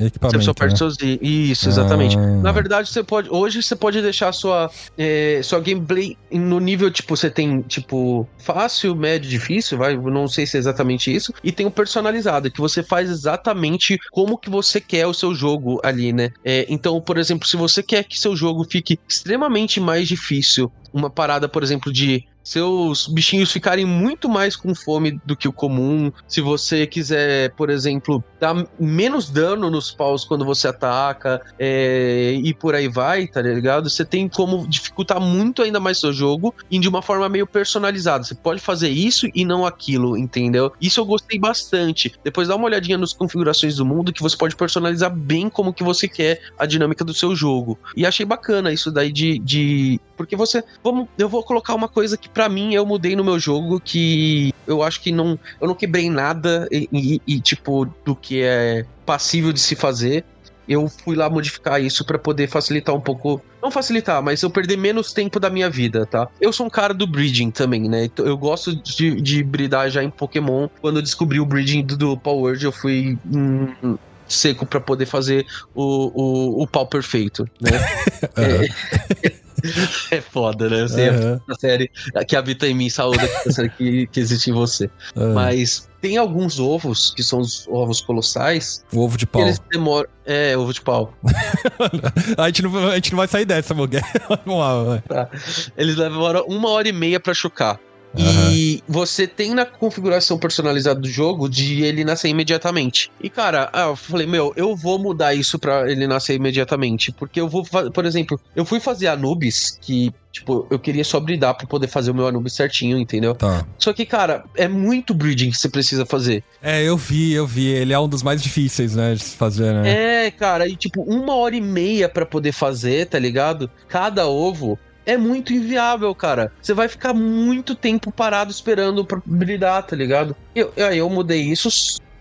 [0.01, 0.39] equipamento.
[0.39, 0.79] Você só perde né?
[0.79, 0.97] seus.
[1.21, 2.17] Isso, exatamente.
[2.17, 2.21] Ah.
[2.21, 3.29] Na verdade, você pode.
[3.29, 8.95] Hoje você pode deixar sua, é, sua gameplay no nível, tipo, você tem, tipo, fácil,
[8.95, 9.97] médio, difícil, vai.
[9.97, 11.35] Não sei se é exatamente isso.
[11.43, 15.81] E tem o personalizado, que você faz exatamente como que você quer o seu jogo
[15.83, 16.31] ali, né?
[16.45, 21.11] É, então, por exemplo, se você quer que seu jogo fique extremamente mais difícil, uma
[21.11, 26.11] parada, por exemplo, de seus bichinhos ficarem muito mais com fome do que o comum.
[26.27, 32.55] Se você quiser, por exemplo, dá menos dano nos paus quando você ataca é, e
[32.55, 33.91] por aí vai, tá ligado?
[33.91, 38.25] Você tem como dificultar muito ainda mais seu jogo e de uma forma meio personalizada.
[38.25, 40.73] Você pode fazer isso e não aquilo, entendeu?
[40.81, 42.15] Isso eu gostei bastante.
[42.25, 45.85] Depois dá uma olhadinha nas configurações do mundo que você pode personalizar bem como que
[45.85, 47.79] você quer a dinâmica do seu jogo.
[47.95, 52.17] E achei bacana isso daí de, de porque você, vamos, eu vou colocar uma coisa
[52.17, 55.75] que para mim eu mudei no meu jogo que eu acho que não, eu não
[55.75, 60.25] quebrei nada e, e, e tipo do que é passível de se fazer
[60.69, 63.43] eu fui lá modificar isso para poder facilitar um pouco.
[63.61, 66.29] Não facilitar, mas eu perder menos tempo da minha vida, tá?
[66.39, 68.05] Eu sou um cara do breeding também, né?
[68.05, 70.69] Então, eu gosto de, de bridar já em Pokémon.
[70.83, 73.19] Quando eu descobri o breeding do, do Power Word, eu fui.
[73.35, 73.97] Hum,
[74.29, 77.71] seco para poder fazer o, o, o pau perfeito, né?
[78.37, 79.39] é,
[80.11, 80.83] é foda, né?
[80.83, 81.41] Eu sei uhum.
[81.49, 81.91] a série
[82.27, 84.91] que habita em mim, saúde a série que, que existe em você.
[85.17, 85.35] Uhum.
[85.35, 88.85] Mas tem alguns ovos, que são os ovos colossais.
[88.93, 89.43] O ovo de pau.
[89.43, 90.09] Eles demoram.
[90.25, 91.13] É, ovo de pau.
[92.37, 94.03] a, gente não, a gente não vai sair dessa, Mogué.
[94.45, 95.31] Vamos lá, tá.
[95.77, 97.81] Eles demoram uma hora e meia para chocar.
[98.17, 98.53] Uhum.
[98.53, 103.11] E você tem na configuração personalizada do jogo de ele nascer imediatamente.
[103.21, 107.13] E cara, ah, eu falei, meu, eu vou mudar isso pra ele nascer imediatamente.
[107.13, 111.55] Porque eu vou, por exemplo, eu fui fazer Anubis, que Tipo, eu queria só bridar
[111.55, 113.35] pra poder fazer o meu Anubis certinho, entendeu?
[113.35, 113.67] Tá.
[113.79, 116.45] Só que, cara, é muito breeding que você precisa fazer.
[116.63, 117.67] É, eu vi, eu vi.
[117.67, 120.27] Ele é um dos mais difíceis, né, de se fazer, né?
[120.27, 123.71] É, cara, e tipo, uma hora e meia para poder fazer, tá ligado?
[123.89, 126.53] Cada ovo é muito inviável, cara.
[126.61, 130.37] Você vai ficar muito tempo parado esperando pra brilhar, tá ligado?
[130.55, 131.71] Eu, aí eu mudei isso.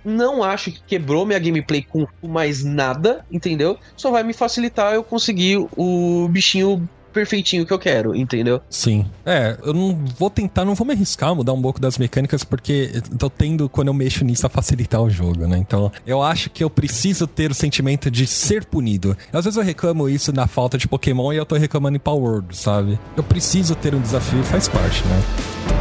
[0.06, 3.78] Não acho que quebrou minha gameplay com mais nada, entendeu?
[3.97, 8.62] Só vai me facilitar eu conseguir o bichinho perfeitinho que eu quero, entendeu?
[8.69, 9.06] Sim.
[9.25, 12.43] É, eu não vou tentar, não vou me arriscar a mudar um pouco das mecânicas,
[12.43, 15.58] porque tô tendo, quando eu mexo nisso, a facilitar o jogo, né?
[15.58, 19.17] Então, eu acho que eu preciso ter o sentimento de ser punido.
[19.34, 22.21] Às vezes eu reclamo isso na falta de Pokémon e eu tô reclamando em Power
[22.21, 22.99] World, sabe?
[23.15, 25.77] Eu preciso ter um desafio faz parte, né?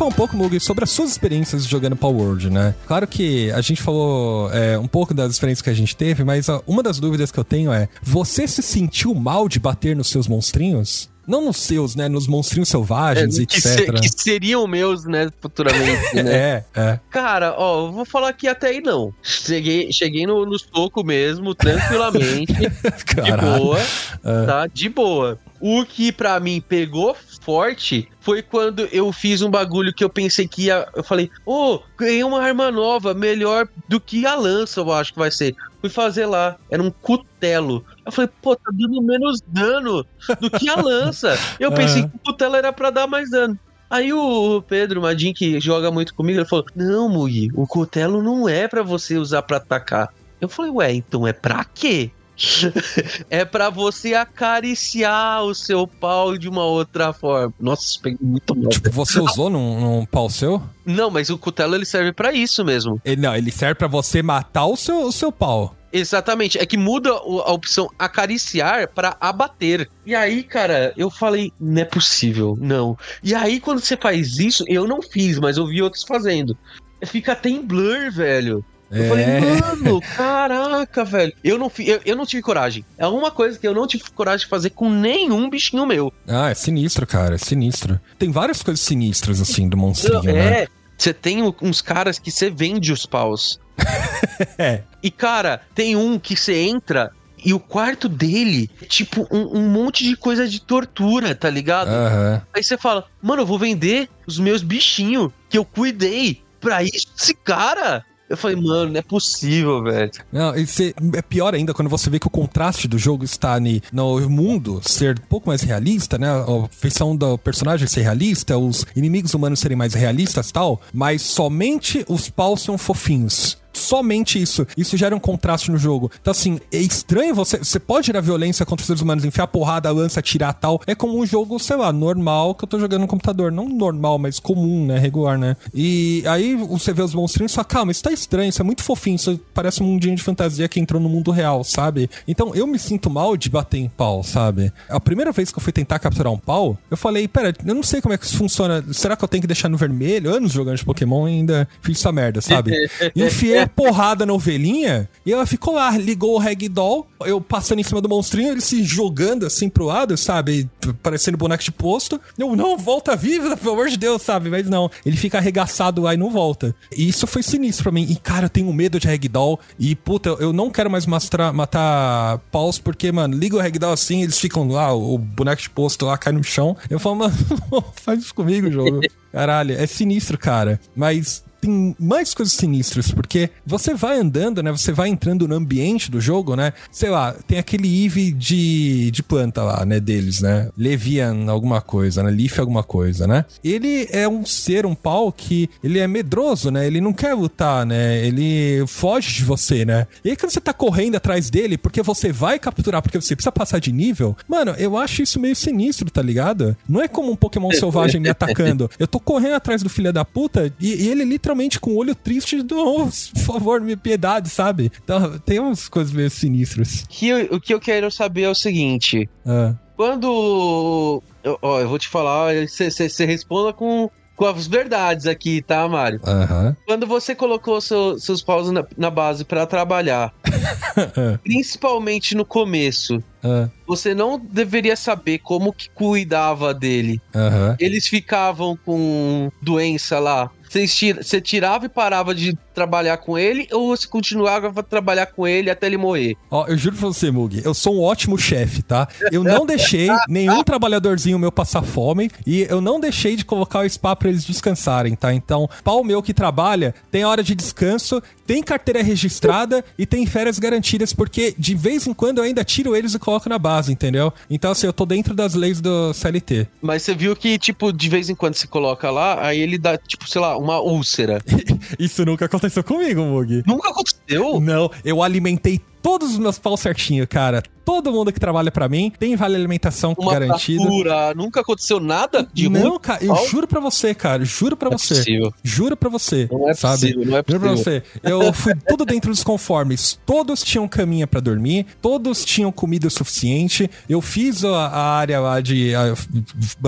[0.00, 2.74] Falar um pouco, Mugi, sobre as suas experiências jogando Power World, né?
[2.86, 6.46] Claro que a gente falou é, um pouco das experiências que a gente teve, mas
[6.66, 10.26] uma das dúvidas que eu tenho é: você se sentiu mal de bater nos seus
[10.26, 11.10] monstrinhos?
[11.26, 12.08] Não nos seus, né?
[12.08, 13.52] Nos monstrinhos selvagens, é, etc.
[13.52, 15.28] Que, se, que, seriam meus, né?
[15.38, 16.34] Futuramente, né?
[16.34, 17.00] é, é.
[17.10, 19.12] Cara, ó, vou falar que até aí não.
[19.22, 22.54] Cheguei, cheguei no, no soco mesmo, tranquilamente.
[22.56, 23.78] de boa.
[24.24, 24.46] É.
[24.46, 24.66] Tá?
[24.66, 25.38] De boa.
[25.60, 30.46] O que para mim pegou forte foi quando eu fiz um bagulho que eu pensei
[30.46, 30.88] que ia.
[30.94, 35.12] Eu falei, ô, oh, ganhei uma arma nova, melhor do que a lança, eu acho
[35.12, 35.54] que vai ser.
[35.80, 37.84] Fui fazer lá, era um cutelo.
[38.04, 40.04] Eu falei, pô, tá dando menos dano
[40.40, 41.38] do que a lança.
[41.58, 43.58] Eu pensei que o cutelo era para dar mais dano.
[43.88, 48.48] Aí o Pedro Madin, que joga muito comigo, ele falou: Não, Mugi, o cutelo não
[48.48, 50.14] é para você usar para atacar.
[50.40, 52.10] Eu falei, ué, então é pra quê?
[53.28, 57.52] é para você acariciar o seu pau de uma outra forma.
[57.60, 58.70] Nossa, isso peguei muito mal.
[58.70, 60.62] Tipo, você usou num, num pau seu?
[60.84, 63.00] Não, mas o cutelo ele serve para isso mesmo.
[63.04, 65.76] Ele, não, ele serve para você matar o seu, o seu pau.
[65.92, 69.90] Exatamente, é que muda a opção acariciar para abater.
[70.06, 72.96] E aí, cara, eu falei, não é possível, não.
[73.24, 76.56] E aí, quando você faz isso, eu não fiz, mas eu vi outros fazendo.
[77.04, 78.64] Fica até em blur, velho.
[78.90, 79.08] Eu é.
[79.08, 81.32] falei, mano, caraca, velho.
[81.44, 82.84] Eu não, eu, eu não tive coragem.
[82.98, 86.12] É uma coisa que eu não tive coragem de fazer com nenhum bichinho meu.
[86.26, 88.00] Ah, é sinistro, cara, é sinistro.
[88.18, 90.62] Tem várias coisas sinistras, assim, do monstrinho, é, né?
[90.62, 93.60] É, você tem uns caras que você vende os paus.
[94.58, 94.82] é.
[95.02, 97.12] E, cara, tem um que você entra
[97.44, 101.88] e o quarto dele é tipo um, um, monte de coisa de tortura, tá ligado?
[101.88, 102.40] Uhum.
[102.52, 107.06] Aí você fala, mano, eu vou vender os meus bichinhos que eu cuidei pra isso,
[107.18, 108.04] esse cara.
[108.30, 110.12] Eu falei, mano, não é possível, velho.
[110.30, 113.82] Não, isso é pior ainda quando você vê que o contraste do jogo está ali
[113.92, 116.28] no mundo ser um pouco mais realista, né?
[116.28, 122.04] A feição do personagem ser realista, os inimigos humanos serem mais realistas tal, mas somente
[122.08, 124.66] os paus são fofinhos somente isso.
[124.76, 126.10] Isso gera um contraste no jogo.
[126.20, 127.58] Então, assim, é estranho você.
[127.58, 130.80] Você pode gerar violência contra os seres humanos, enfiar porrada, lança, atirar tal.
[130.86, 133.52] É como um jogo, sei lá, normal que eu tô jogando no computador.
[133.52, 134.98] Não normal, mas comum, né?
[134.98, 135.56] Regular, né?
[135.74, 138.82] E aí você vê os monstrinhos e fala, calma, isso tá estranho, isso é muito
[138.82, 142.10] fofinho, isso parece um mundinho de fantasia que entrou no mundo real, sabe?
[142.26, 144.72] Então eu me sinto mal de bater em pau, sabe?
[144.88, 147.82] A primeira vez que eu fui tentar capturar um pau, eu falei, pera, eu não
[147.82, 148.84] sei como é que isso funciona.
[148.92, 150.32] Será que eu tenho que deixar no vermelho?
[150.32, 152.72] Anos jogando de Pokémon e ainda fiz essa merda, sabe?
[153.14, 153.22] e
[153.62, 158.00] a porrada na ovelhinha e ela ficou lá, ligou o ragdoll, eu passando em cima
[158.00, 160.68] do monstrinho, ele se jogando assim pro lado, sabe?
[161.02, 162.20] Parecendo boneco de posto.
[162.38, 164.48] Eu, não, volta viva, pelo amor de Deus, sabe?
[164.50, 166.74] Mas não, ele fica arregaçado lá e não volta.
[166.96, 168.06] E isso foi sinistro pra mim.
[168.08, 169.60] E, cara, eu tenho medo de ragdoll.
[169.78, 174.38] E, puta, eu não quero mais matar paus, porque, mano, liga o ragdoll assim, eles
[174.38, 176.76] ficam lá, o boneco de posto lá cai no chão.
[176.88, 177.34] Eu falo, mano,
[177.94, 179.00] faz isso comigo, jogo.
[179.32, 180.80] Caralho, é sinistro, cara.
[180.94, 184.70] Mas tem mais coisas sinistras, porque você vai andando, né?
[184.72, 186.72] Você vai entrando no ambiente do jogo, né?
[186.90, 190.00] Sei lá, tem aquele Eve de, de planta lá, né?
[190.00, 190.70] Deles, né?
[190.76, 192.30] Levian alguma coisa, né?
[192.30, 193.44] Leaf alguma coisa, né?
[193.62, 196.86] Ele é um ser, um pau que ele é medroso, né?
[196.86, 198.24] Ele não quer lutar, né?
[198.24, 200.06] Ele foge de você, né?
[200.24, 203.52] E aí quando você tá correndo atrás dele, porque você vai capturar, porque você precisa
[203.52, 206.76] passar de nível, mano, eu acho isso meio sinistro, tá ligado?
[206.88, 208.90] Não é como um Pokémon selvagem me atacando.
[208.98, 211.96] Eu tô correndo atrás do filho da puta e, e ele literalmente literalmente com o
[211.96, 214.90] olho triste do, oh, por favor, me piedade, sabe?
[215.02, 217.04] Então, tem umas coisas meio sinistras.
[217.08, 219.28] Que, o que eu quero saber é o seguinte.
[219.44, 219.74] Ah.
[219.96, 221.22] Quando.
[221.42, 226.20] Eu, ó, eu vou te falar, você responda com, com as verdades aqui, tá, Mário?
[226.24, 226.76] Aham.
[226.86, 230.32] Quando você colocou seu- seus paus na, na base pra trabalhar,
[231.42, 237.20] principalmente no começo, Ah, você não deveria saber como que cuidava dele.
[237.34, 237.76] Aham.
[237.78, 240.50] Eles ficavam com doença lá.
[240.70, 245.68] Você tirava e parava de trabalhar com ele ou você continuava a trabalhar com ele
[245.68, 246.36] até ele morrer?
[246.48, 249.08] Ó, eu juro pra você, Mug, eu sou um ótimo chefe, tá?
[249.32, 253.90] Eu não deixei nenhum trabalhadorzinho meu passar fome e eu não deixei de colocar o
[253.90, 255.34] spa pra eles descansarem, tá?
[255.34, 260.58] Então, pau meu que trabalha tem hora de descanso, tem carteira registrada e tem férias
[260.58, 264.32] garantidas, porque de vez em quando eu ainda tiro eles e coloco na base, entendeu?
[264.50, 266.66] Então, assim, eu tô dentro das leis do CLT.
[266.82, 269.96] Mas você viu que, tipo, de vez em quando se coloca lá, aí ele dá,
[269.96, 271.40] tipo, sei lá, uma úlcera.
[271.96, 273.62] Isso nunca aconteceu comigo, Mug.
[273.64, 274.58] Nunca aconteceu?
[274.58, 277.62] Não, eu alimentei todos os meus paus certinho, cara.
[277.84, 280.82] Todo mundo que trabalha pra mim tem vale alimentação Uma garantido.
[280.82, 282.98] fratura, nunca aconteceu nada de não, ruim?
[283.00, 285.14] cara, eu juro pra você, cara, juro pra Não é você.
[285.16, 285.54] possível.
[285.64, 287.00] Juro pra você, Não é sabe?
[287.14, 288.02] possível, não é Juro pra possível.
[288.02, 288.20] você.
[288.22, 290.18] Eu fui tudo dentro dos conformes.
[290.24, 293.90] Todos tinham caminha pra dormir, todos tinham comida o suficiente.
[294.08, 296.14] Eu fiz a, a área lá de a,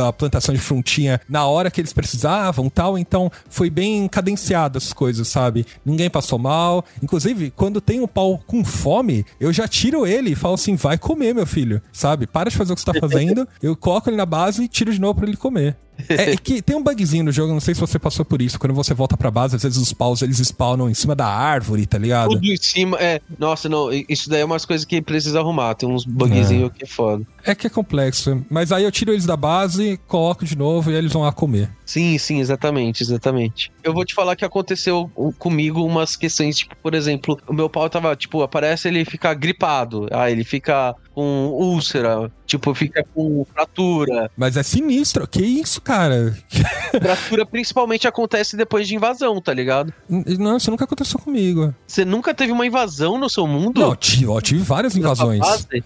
[0.09, 2.97] a plantação de frutinha na hora que eles precisavam, tal.
[2.97, 5.67] Então foi bem cadenciado as coisas, sabe?
[5.85, 6.85] Ninguém passou mal.
[7.03, 9.02] Inclusive, quando tem um pau com fome,
[9.41, 12.27] eu já tiro ele e falo assim: vai comer, meu filho, sabe?
[12.27, 13.47] Para de fazer o que você tá fazendo.
[13.63, 15.77] Eu coloco ele na base e tiro de novo pra ele comer.
[16.09, 18.59] É, é que tem um bugzinho no jogo, não sei se você passou por isso.
[18.59, 21.87] Quando você volta pra base, às vezes os paus eles spawnam em cima da árvore,
[21.87, 22.31] tá ligado?
[22.31, 23.21] Tudo em cima, é.
[23.39, 25.75] Nossa, não, isso daí é umas coisas que precisa arrumar.
[25.75, 27.27] Tem uns bugzinhos que é foda.
[27.45, 28.45] É que é complexo.
[28.51, 31.71] Mas aí eu tiro eles da base, coloco de novo e eles vão lá comer.
[31.85, 33.71] Sim, sim, exatamente, exatamente.
[33.83, 37.89] Eu vou te falar que aconteceu comigo umas questões, tipo, por exemplo, o meu pau
[37.91, 44.31] tava, tipo, aparece ele fica gripado, aí ele fica com úlcera, tipo, fica com fratura.
[44.37, 45.27] Mas é sinistro.
[45.27, 46.37] Que isso, cara?
[46.91, 49.93] Fratura principalmente acontece depois de invasão, tá ligado?
[50.09, 51.75] Não, isso nunca aconteceu comigo.
[51.87, 53.81] Você nunca teve uma invasão no seu mundo?
[53.81, 55.41] Não, tive, ó, tive várias invasões.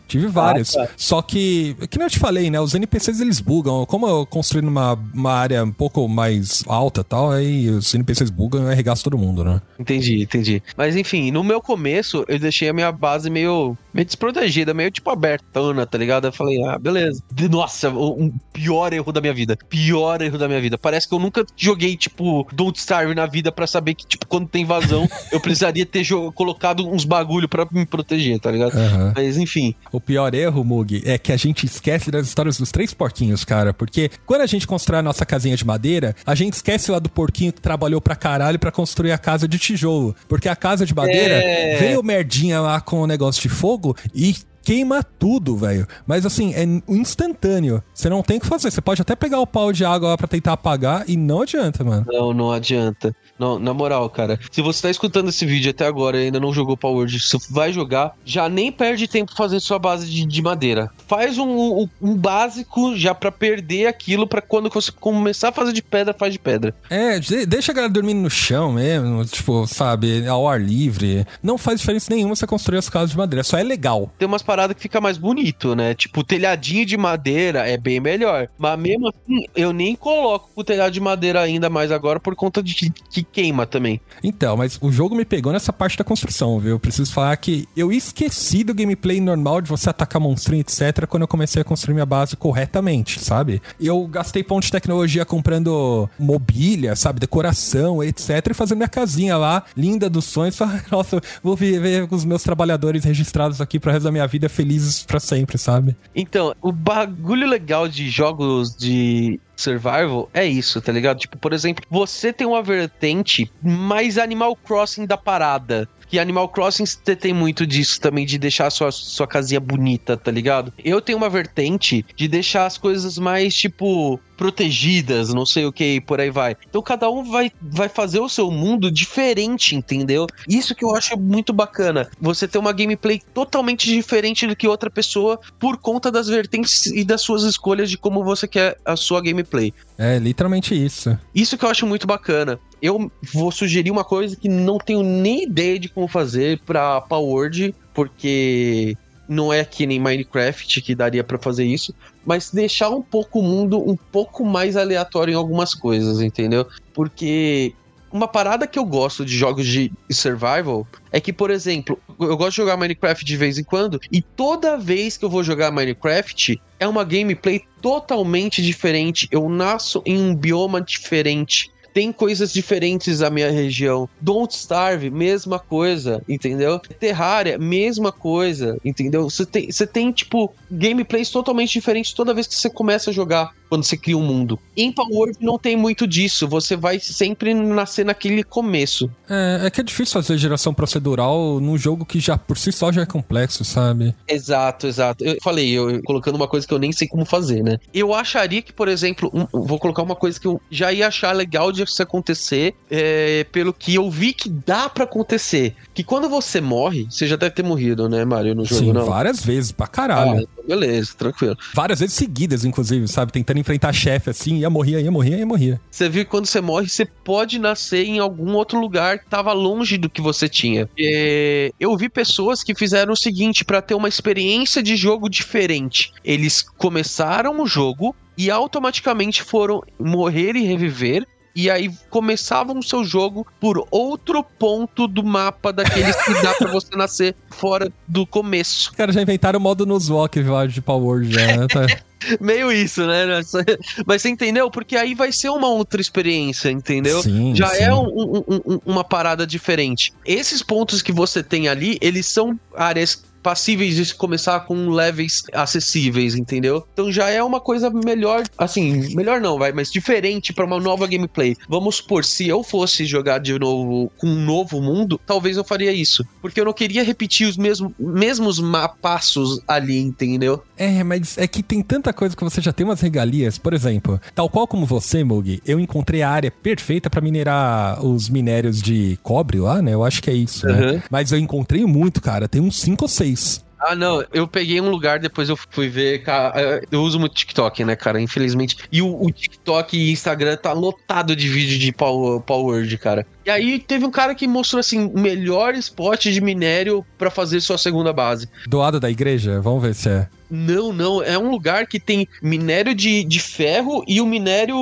[0.09, 0.77] Tive várias.
[0.77, 0.93] Ah, tá.
[0.97, 2.61] Só que, que nem eu te falei, né?
[2.61, 3.85] Os NPCs eles bugam.
[3.87, 8.31] Como eu construí numa uma área um pouco mais alta e tal, aí os NPCs
[8.31, 9.61] bugam e arregaçam todo mundo, né?
[9.79, 10.63] Entendi, entendi.
[10.77, 15.11] Mas enfim, no meu começo, eu deixei a minha base meio, meio desprotegida, meio tipo
[15.17, 16.27] abertona, tá ligado?
[16.27, 17.23] Eu falei, ah, beleza.
[17.33, 19.57] De- Nossa, o um pior erro da minha vida.
[19.69, 20.77] Pior erro da minha vida.
[20.79, 24.49] Parece que eu nunca joguei, tipo, Don't Starve na vida pra saber que, tipo, quando
[24.49, 28.77] tem invasão, eu precisaria ter colocado uns bagulho pra me proteger, tá ligado?
[28.77, 29.13] Aham.
[29.17, 32.93] Mas enfim, O pior erro, Mug, é que a gente esquece das histórias dos três
[32.93, 33.73] porquinhos, cara.
[33.73, 37.09] Porque quando a gente constrói a nossa casinha de madeira, a gente esquece lá do
[37.09, 40.15] porquinho que trabalhou pra caralho pra construir a casa de tijolo.
[40.29, 41.77] Porque a casa de madeira É.
[41.79, 44.35] veio merdinha lá com o negócio de fogo e
[44.67, 45.87] queima tudo, velho.
[46.05, 47.81] Mas assim, é instantâneo.
[47.95, 48.69] Você não tem o que fazer.
[48.71, 51.85] Você pode até pegar o pau de água lá pra tentar apagar e não adianta,
[51.85, 52.05] mano.
[52.13, 53.15] não, não adianta.
[53.39, 56.53] Não, na moral, cara, se você tá escutando esse vídeo até agora e ainda não
[56.53, 60.43] jogou Power Word, se vai jogar, já nem perde tempo fazendo sua base de, de
[60.43, 60.91] madeira.
[61.07, 61.47] Faz um,
[61.83, 66.13] um, um básico já pra perder aquilo, pra quando você começar a fazer de pedra,
[66.19, 66.75] faz de pedra.
[66.91, 71.27] É, de- deixa a galera dormindo no chão mesmo, tipo, sabe, ao ar livre.
[71.43, 73.45] Não faz diferença nenhuma você construir as casas de madeira.
[73.45, 74.11] Só é legal.
[74.19, 75.93] Tem umas paradas parada que fica mais bonito, né?
[75.93, 78.49] Tipo, telhadinho de madeira é bem melhor.
[78.57, 82.63] Mas mesmo assim, eu nem coloco o telhado de madeira ainda mais agora por conta
[82.63, 84.01] de que queima também.
[84.25, 86.71] Então, mas o jogo me pegou nessa parte da construção, viu?
[86.71, 91.23] Eu preciso falar que eu esqueci do gameplay normal de você atacar monstrinho, etc, quando
[91.23, 93.61] eu comecei a construir minha base corretamente, sabe?
[93.79, 97.21] Eu gastei ponto de tecnologia comprando mobília, sabe?
[97.21, 100.59] Decoração, etc, e fazendo minha casinha lá, linda dos sonhos.
[100.91, 105.03] Nossa, vou viver com os meus trabalhadores registrados aqui pro resto da minha vida felizes
[105.03, 105.97] para sempre, sabe?
[106.15, 111.19] Então, o bagulho legal de jogos de survival é isso, tá ligado?
[111.19, 115.89] Tipo, por exemplo, você tem uma vertente mais Animal Crossing da parada.
[116.09, 116.85] Que Animal Crossing
[117.19, 120.73] tem muito disso também, de deixar a sua, sua casinha bonita, tá ligado?
[120.85, 126.01] Eu tenho uma vertente de deixar as coisas mais, tipo, protegidas, não sei o que,
[126.01, 126.57] por aí vai.
[126.69, 130.27] Então cada um vai, vai fazer o seu mundo diferente, entendeu?
[130.49, 132.09] Isso que eu acho muito bacana.
[132.21, 137.05] Você ter uma gameplay totalmente diferente do que outra pessoa por conta das vertentes e
[137.05, 139.73] das suas escolhas de como você quer a sua gameplay.
[139.99, 141.19] É, literalmente isso.
[141.35, 142.59] Isso que eu acho muito bacana.
[142.81, 147.47] Eu vou sugerir uma coisa que não tenho nem ideia de como fazer pra Power
[147.95, 148.97] porque
[149.29, 153.43] não é que nem Minecraft que daria para fazer isso, mas deixar um pouco o
[153.43, 156.67] mundo um pouco mais aleatório em algumas coisas, entendeu?
[156.95, 157.75] Porque
[158.13, 162.51] uma parada que eu gosto de jogos de survival é que, por exemplo, eu gosto
[162.53, 166.61] de jogar Minecraft de vez em quando, e toda vez que eu vou jogar Minecraft,
[166.79, 169.29] é uma gameplay totalmente diferente.
[169.31, 174.07] Eu nasço em um bioma diferente tem coisas diferentes na minha região.
[174.21, 176.79] Don't Starve, mesma coisa, entendeu?
[176.79, 179.31] Terraria, mesma coisa, entendeu?
[179.31, 183.55] Você tem, você tem tipo, gameplays totalmente diferentes toda vez que você começa a jogar
[183.69, 184.59] quando você cria um mundo.
[184.77, 189.11] Em Power não tem muito disso, você vai sempre nascer naquele começo.
[189.29, 192.93] É, é que é difícil fazer geração procedural num jogo que já por si só
[192.93, 194.15] já é complexo, sabe?
[194.29, 195.25] Exato, exato.
[195.25, 197.79] Eu falei, eu colocando uma coisa que eu nem sei como fazer, né?
[197.93, 201.33] Eu acharia que, por exemplo, um, vou colocar uma coisa que eu já ia achar
[201.33, 205.75] legal de isso acontecer, é, pelo que eu vi que dá para acontecer.
[205.95, 209.05] Que quando você morre, você já deve ter morrido, né, Mario, no jogo, Sim, não?
[209.05, 210.47] várias vezes, pra caralho.
[210.47, 211.57] Ah, beleza, tranquilo.
[211.75, 213.33] Várias vezes seguidas, inclusive, sabe?
[213.33, 215.81] Tentando enfrentar chefe assim, ia morrer, ia morrer, ia morrer.
[215.91, 219.53] Você viu que quando você morre, você pode nascer em algum outro lugar que tava
[219.53, 220.89] longe do que você tinha.
[220.99, 226.13] É, eu vi pessoas que fizeram o seguinte para ter uma experiência de jogo diferente.
[226.25, 231.27] Eles começaram o jogo e automaticamente foram morrer e reviver
[231.57, 236.71] e aí começavam o seu jogo por outro ponto do mapa daqueles que dá pra
[236.71, 238.91] você nascer fora do começo.
[238.91, 241.67] Os caras já inventaram o modo Nuzlocke de Power já, né?
[241.67, 241.87] Tá...
[242.41, 243.25] Meio isso, né?
[244.07, 244.71] Mas você entendeu?
[244.71, 247.23] Porque aí vai ser uma outra experiência, entendeu?
[247.23, 247.85] Sim, Já sim.
[247.85, 250.13] é um, um, um, uma parada diferente.
[250.25, 256.35] Esses pontos que você tem ali, eles são áreas passíveis de começar com levels acessíveis,
[256.35, 256.85] entendeu?
[256.93, 261.07] Então já é uma coisa melhor, assim, melhor não, vai, mas diferente para uma nova
[261.07, 261.55] gameplay.
[261.69, 265.93] Vamos supor, se eu fosse jogar de novo com um novo mundo, talvez eu faria
[265.93, 268.61] isso, porque eu não queria repetir os mesmos, mesmos
[269.01, 270.61] passos ali, entendeu?
[270.77, 273.59] É, mas é que tem tanta coisa que você já tem umas regalias.
[273.59, 278.29] Por exemplo, tal qual como você, Mug, eu encontrei a área perfeita para minerar os
[278.29, 279.95] minérios de cobre lá, né?
[279.95, 280.95] Eu acho que é isso, né?
[280.95, 281.03] Uhum.
[281.09, 282.49] Mas eu encontrei muito, cara.
[282.49, 283.36] Tem uns 5 ou 6.
[283.79, 287.85] Ah, não, eu peguei um lugar, depois eu fui ver, cara, eu uso muito TikTok,
[287.85, 288.77] né, cara, infelizmente.
[288.91, 293.27] E o, o TikTok e Instagram tá lotado de vídeo de Power, Power cara.
[293.47, 297.61] E aí teve um cara que mostrou, assim, o melhor spot de minério para fazer
[297.61, 298.49] sua segunda base.
[298.67, 299.61] Do lado da igreja?
[299.61, 300.29] Vamos ver se é.
[300.51, 301.23] Não, não.
[301.23, 304.77] É um lugar que tem minério de, de ferro e o minério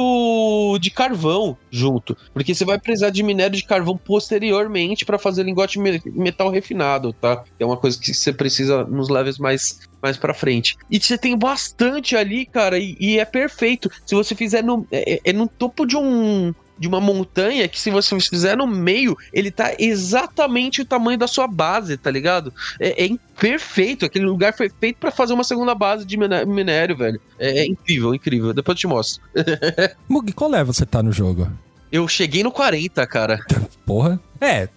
[0.80, 2.16] de carvão junto.
[2.32, 7.44] Porque você vai precisar de minério de carvão posteriormente para fazer lingote metal refinado, tá?
[7.58, 10.74] É uma coisa que você precisa nos levels mais, mais pra frente.
[10.90, 13.90] E você tem bastante ali, cara, e, e é perfeito.
[14.06, 14.86] Se você fizer no.
[14.90, 19.16] É, é no topo de um de uma montanha que se você fizer no meio,
[19.32, 22.52] ele tá exatamente o tamanho da sua base, tá ligado?
[22.80, 23.08] É, é
[23.38, 27.20] perfeito, aquele lugar foi feito para fazer uma segunda base de minério, velho.
[27.38, 28.52] É, é incrível, incrível.
[28.52, 29.22] Depois eu te mostro.
[30.08, 31.48] Mug, qual level você tá no jogo?
[31.90, 33.38] Eu cheguei no 40, cara.
[33.86, 34.18] Porra.
[34.40, 34.68] É,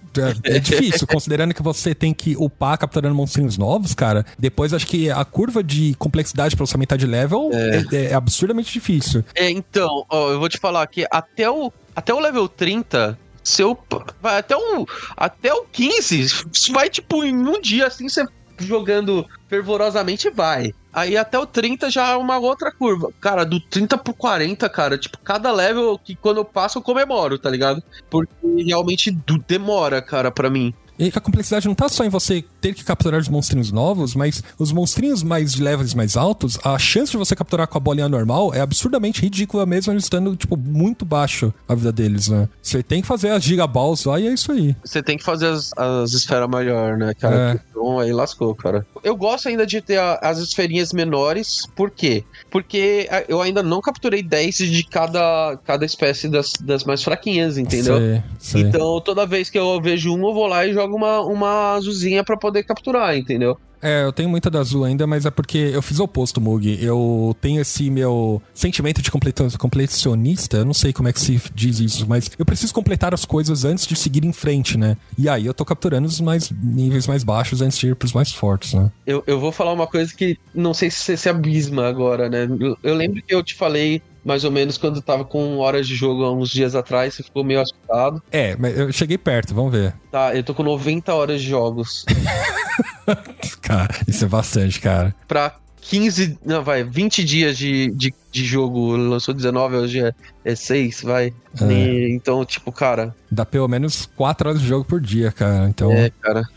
[0.44, 4.26] é difícil, considerando que você tem que upar capturando monstrinhos novos, cara.
[4.38, 8.14] Depois acho que a curva de complexidade pra você aumentar de level é, é, é
[8.14, 9.24] absurdamente difícil.
[9.36, 13.76] É, então, ó, eu vou te falar que até o, até o level 30, seu.
[14.22, 14.86] Vai até o.
[15.18, 16.28] Até o 15,
[16.72, 18.24] vai tipo em um dia assim, você
[18.60, 20.72] jogando fervorosamente vai.
[20.94, 23.12] Aí até o 30 já é uma outra curva.
[23.20, 27.40] Cara, do 30 pro 40, cara, tipo, cada level que quando eu passo eu comemoro,
[27.40, 27.82] tá ligado?
[28.12, 29.10] Porque realmente
[29.48, 30.72] demora, cara, para mim.
[31.00, 34.42] E a complexidade não tá só em você ter que capturar os monstrinhos novos, mas
[34.58, 38.10] os monstrinhos mais de levels mais altos, a chance de você capturar com a bolinha
[38.10, 42.50] normal é absurdamente ridícula mesmo eles estando, tipo, muito baixo a vida deles, né?
[42.62, 44.76] Você tem que fazer as gigaballs lá e é isso aí.
[44.84, 47.54] Você tem que fazer as, as esferas maior, né, cara?
[47.54, 47.60] É.
[47.70, 48.86] Então aí lascou, cara.
[49.04, 52.24] Eu gosto ainda de ter a- as esferinhas menores, por quê?
[52.50, 57.98] Porque eu ainda não capturei 10 de cada, cada espécie das, das mais fraquinhas, entendeu?
[57.98, 58.62] Sei, sei.
[58.64, 62.24] Então, toda vez que eu vejo um, eu vou lá e jogo uma, uma azulzinha
[62.24, 63.58] pra poder capturar, entendeu?
[63.82, 66.78] É, eu tenho muita da azul ainda, mas é porque eu fiz o oposto, Mug.
[66.82, 71.80] Eu tenho esse meu sentimento de completionista, eu não sei como é que se diz
[71.80, 74.98] isso, mas eu preciso completar as coisas antes de seguir em frente, né?
[75.18, 78.32] E aí eu tô capturando os mais níveis mais baixos antes de ir pros mais
[78.32, 78.92] fortes, né?
[79.06, 82.48] Eu, eu vou falar uma coisa que não sei se você se abisma agora, né?
[82.60, 85.96] Eu, eu lembro que eu te falei mais ou menos quando tava com horas de
[85.96, 88.22] jogo há uns dias atrás, você ficou meio assustado.
[88.30, 89.96] É, mas eu cheguei perto, vamos ver.
[90.12, 92.04] Tá, eu tô com 90 horas de jogos.
[93.64, 95.16] Cara, isso é bastante, cara.
[95.28, 100.14] pra 15, não, vai, 20 dias de, de, de jogo, lançou 19, hoje é,
[100.44, 101.34] é 6, vai.
[101.62, 101.72] É.
[101.72, 105.68] E, então, tipo, cara, Dá pelo menos 4 horas de jogo por dia, cara.
[105.70, 106.50] Então, é, é, cara.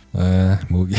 [0.69, 0.93] Mug.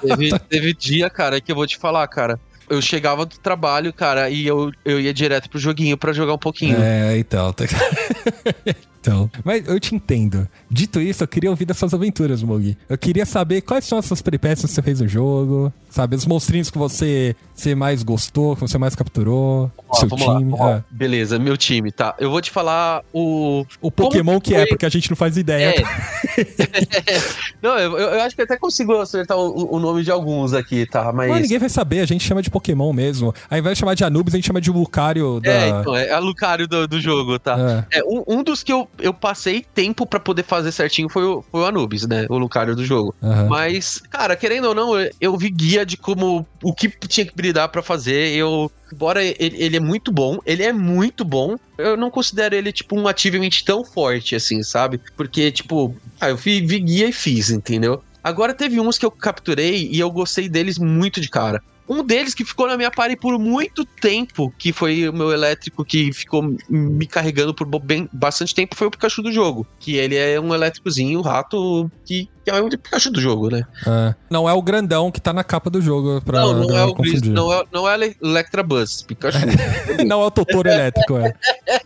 [0.00, 2.38] Teve, teve dia, cara, que eu vou te falar, cara.
[2.72, 6.38] Eu chegava do trabalho, cara, e eu, eu ia direto pro joguinho pra jogar um
[6.38, 6.78] pouquinho.
[6.80, 7.54] É, então.
[9.02, 9.28] então.
[9.44, 10.48] Mas eu te entendo.
[10.70, 12.76] Dito isso, eu queria ouvir das suas aventuras, Mug.
[12.88, 15.72] Eu queria saber quais são as suas peripécias que você fez no jogo.
[15.90, 19.70] Sabe, os monstrinhos que você, você mais gostou, que você mais capturou.
[19.92, 20.52] Seu lá, time.
[20.52, 20.76] lá.
[20.76, 22.14] Ah, Beleza, meu time, tá.
[22.18, 23.66] Eu vou te falar o.
[23.80, 25.74] o Pokémon que é, foi- porque a gente não faz ideia.
[25.76, 25.82] É.
[27.60, 31.12] não, eu, eu acho que até consigo acertar o, o nome de alguns aqui, tá?
[31.12, 31.28] Mas.
[31.28, 33.34] Mas ninguém vai saber, a gente chama de Pokémon mesmo.
[33.50, 35.50] Ao invés de chamar de Anubis, a gente chama de Lucario da.
[35.50, 37.84] É, então, é a Lucario do, do jogo, tá?
[37.90, 37.98] É.
[37.98, 41.42] É, um, um dos que eu, eu passei tempo pra poder fazer certinho foi o,
[41.50, 42.26] foi o Anubis, né?
[42.28, 43.14] O Lucario do jogo.
[43.22, 43.48] aham.
[43.48, 47.34] Mas, cara, querendo ou não, eu, eu vi guia de como o que tinha que
[47.34, 48.34] brilhar pra fazer.
[48.34, 51.56] Eu, embora ele, ele é muito bom, ele é muito bom.
[51.78, 55.00] Eu não considero ele tipo um achievement tão forte assim, sabe?
[55.16, 58.02] Porque tipo, ah, eu vi, vi guia e fiz, entendeu?
[58.22, 61.60] Agora teve uns que eu capturei e eu gostei deles muito de cara.
[61.88, 65.84] Um deles que ficou na minha party por muito tempo, que foi o meu elétrico
[65.84, 69.66] que ficou me carregando por bem, bastante tempo, foi o Pikachu do jogo.
[69.78, 73.62] Que ele é um elétricozinho, um rato, que, que é o Pikachu do jogo, né?
[73.86, 74.14] É.
[74.30, 76.90] Não é o grandão que tá na capa do jogo pra não, não é galera
[76.90, 79.38] o Gris, não é, não é Ele- Electrabuzz, Pikachu.
[80.06, 81.34] Não é o Totoro elétrico, é.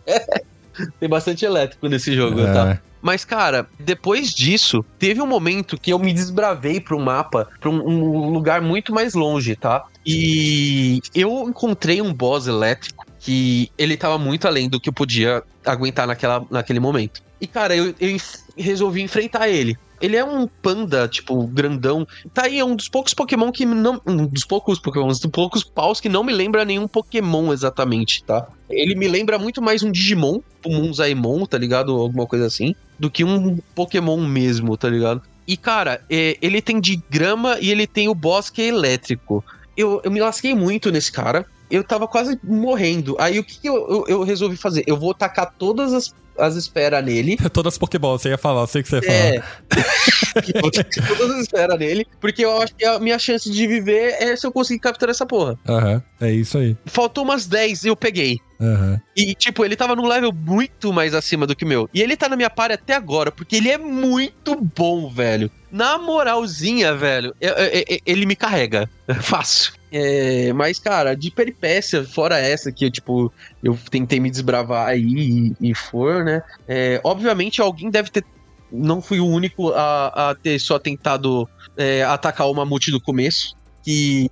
[1.01, 2.53] Tem bastante elétrico nesse jogo, É.
[2.53, 2.81] tá?
[3.03, 7.71] Mas, cara, depois disso, teve um momento que eu me desbravei para um mapa, para
[7.71, 9.85] um, um lugar muito mais longe, tá?
[10.05, 15.43] E eu encontrei um boss elétrico que ele tava muito além do que eu podia
[15.65, 17.23] aguentar naquela, naquele momento.
[17.41, 18.17] E, cara, eu, eu
[18.57, 19.77] resolvi enfrentar ele.
[20.01, 22.07] Ele é um panda, tipo, grandão.
[22.33, 24.01] Tá aí, é um dos poucos Pokémon que não.
[24.07, 28.47] Um dos poucos Pokémon, dos poucos paus que não me lembra nenhum Pokémon exatamente, tá?
[28.69, 31.93] Ele me lembra muito mais um Digimon, um Munzaimon, tá ligado?
[31.93, 35.23] Alguma coisa assim, do que um Pokémon mesmo, tá ligado?
[35.47, 39.45] E, cara, é, ele tem de grama e ele tem o boss que é elétrico.
[39.77, 41.47] Eu, eu me lasquei muito nesse cara.
[41.71, 43.17] Eu tava quase morrendo.
[43.19, 44.85] Aí o que, que eu, eu, eu resolvi fazer?
[44.87, 47.37] Eu vou tacar todas as, as esferas nele.
[47.53, 49.19] Todas as Pokéballs, você ia falar, eu sei que você ia falar.
[49.19, 49.43] É.
[50.55, 52.07] Eu todas as esferas nele.
[52.21, 55.25] Porque eu acho que a minha chance de viver é se eu conseguir capturar essa
[55.25, 55.59] porra.
[55.67, 56.77] Aham, é isso aí.
[56.85, 58.39] Faltou umas 10 e eu peguei.
[58.61, 59.01] Aham.
[59.17, 61.89] E, tipo, ele tava num level muito mais acima do que o meu.
[61.93, 65.51] E ele tá na minha party até agora, porque ele é muito bom, velho.
[65.73, 68.89] Na moralzinha, velho, é- é- é- ele me carrega.
[69.23, 69.73] Fácil.
[69.99, 73.33] É, mas, cara, de peripécia, fora essa que, tipo,
[73.65, 76.43] eu tentei me desbravar aí e, e for, né?
[76.69, 78.23] É, obviamente, alguém deve ter.
[78.71, 83.57] Não fui o único a, a ter só tentado é, atacar o mamute do começo.
[83.83, 84.29] Que,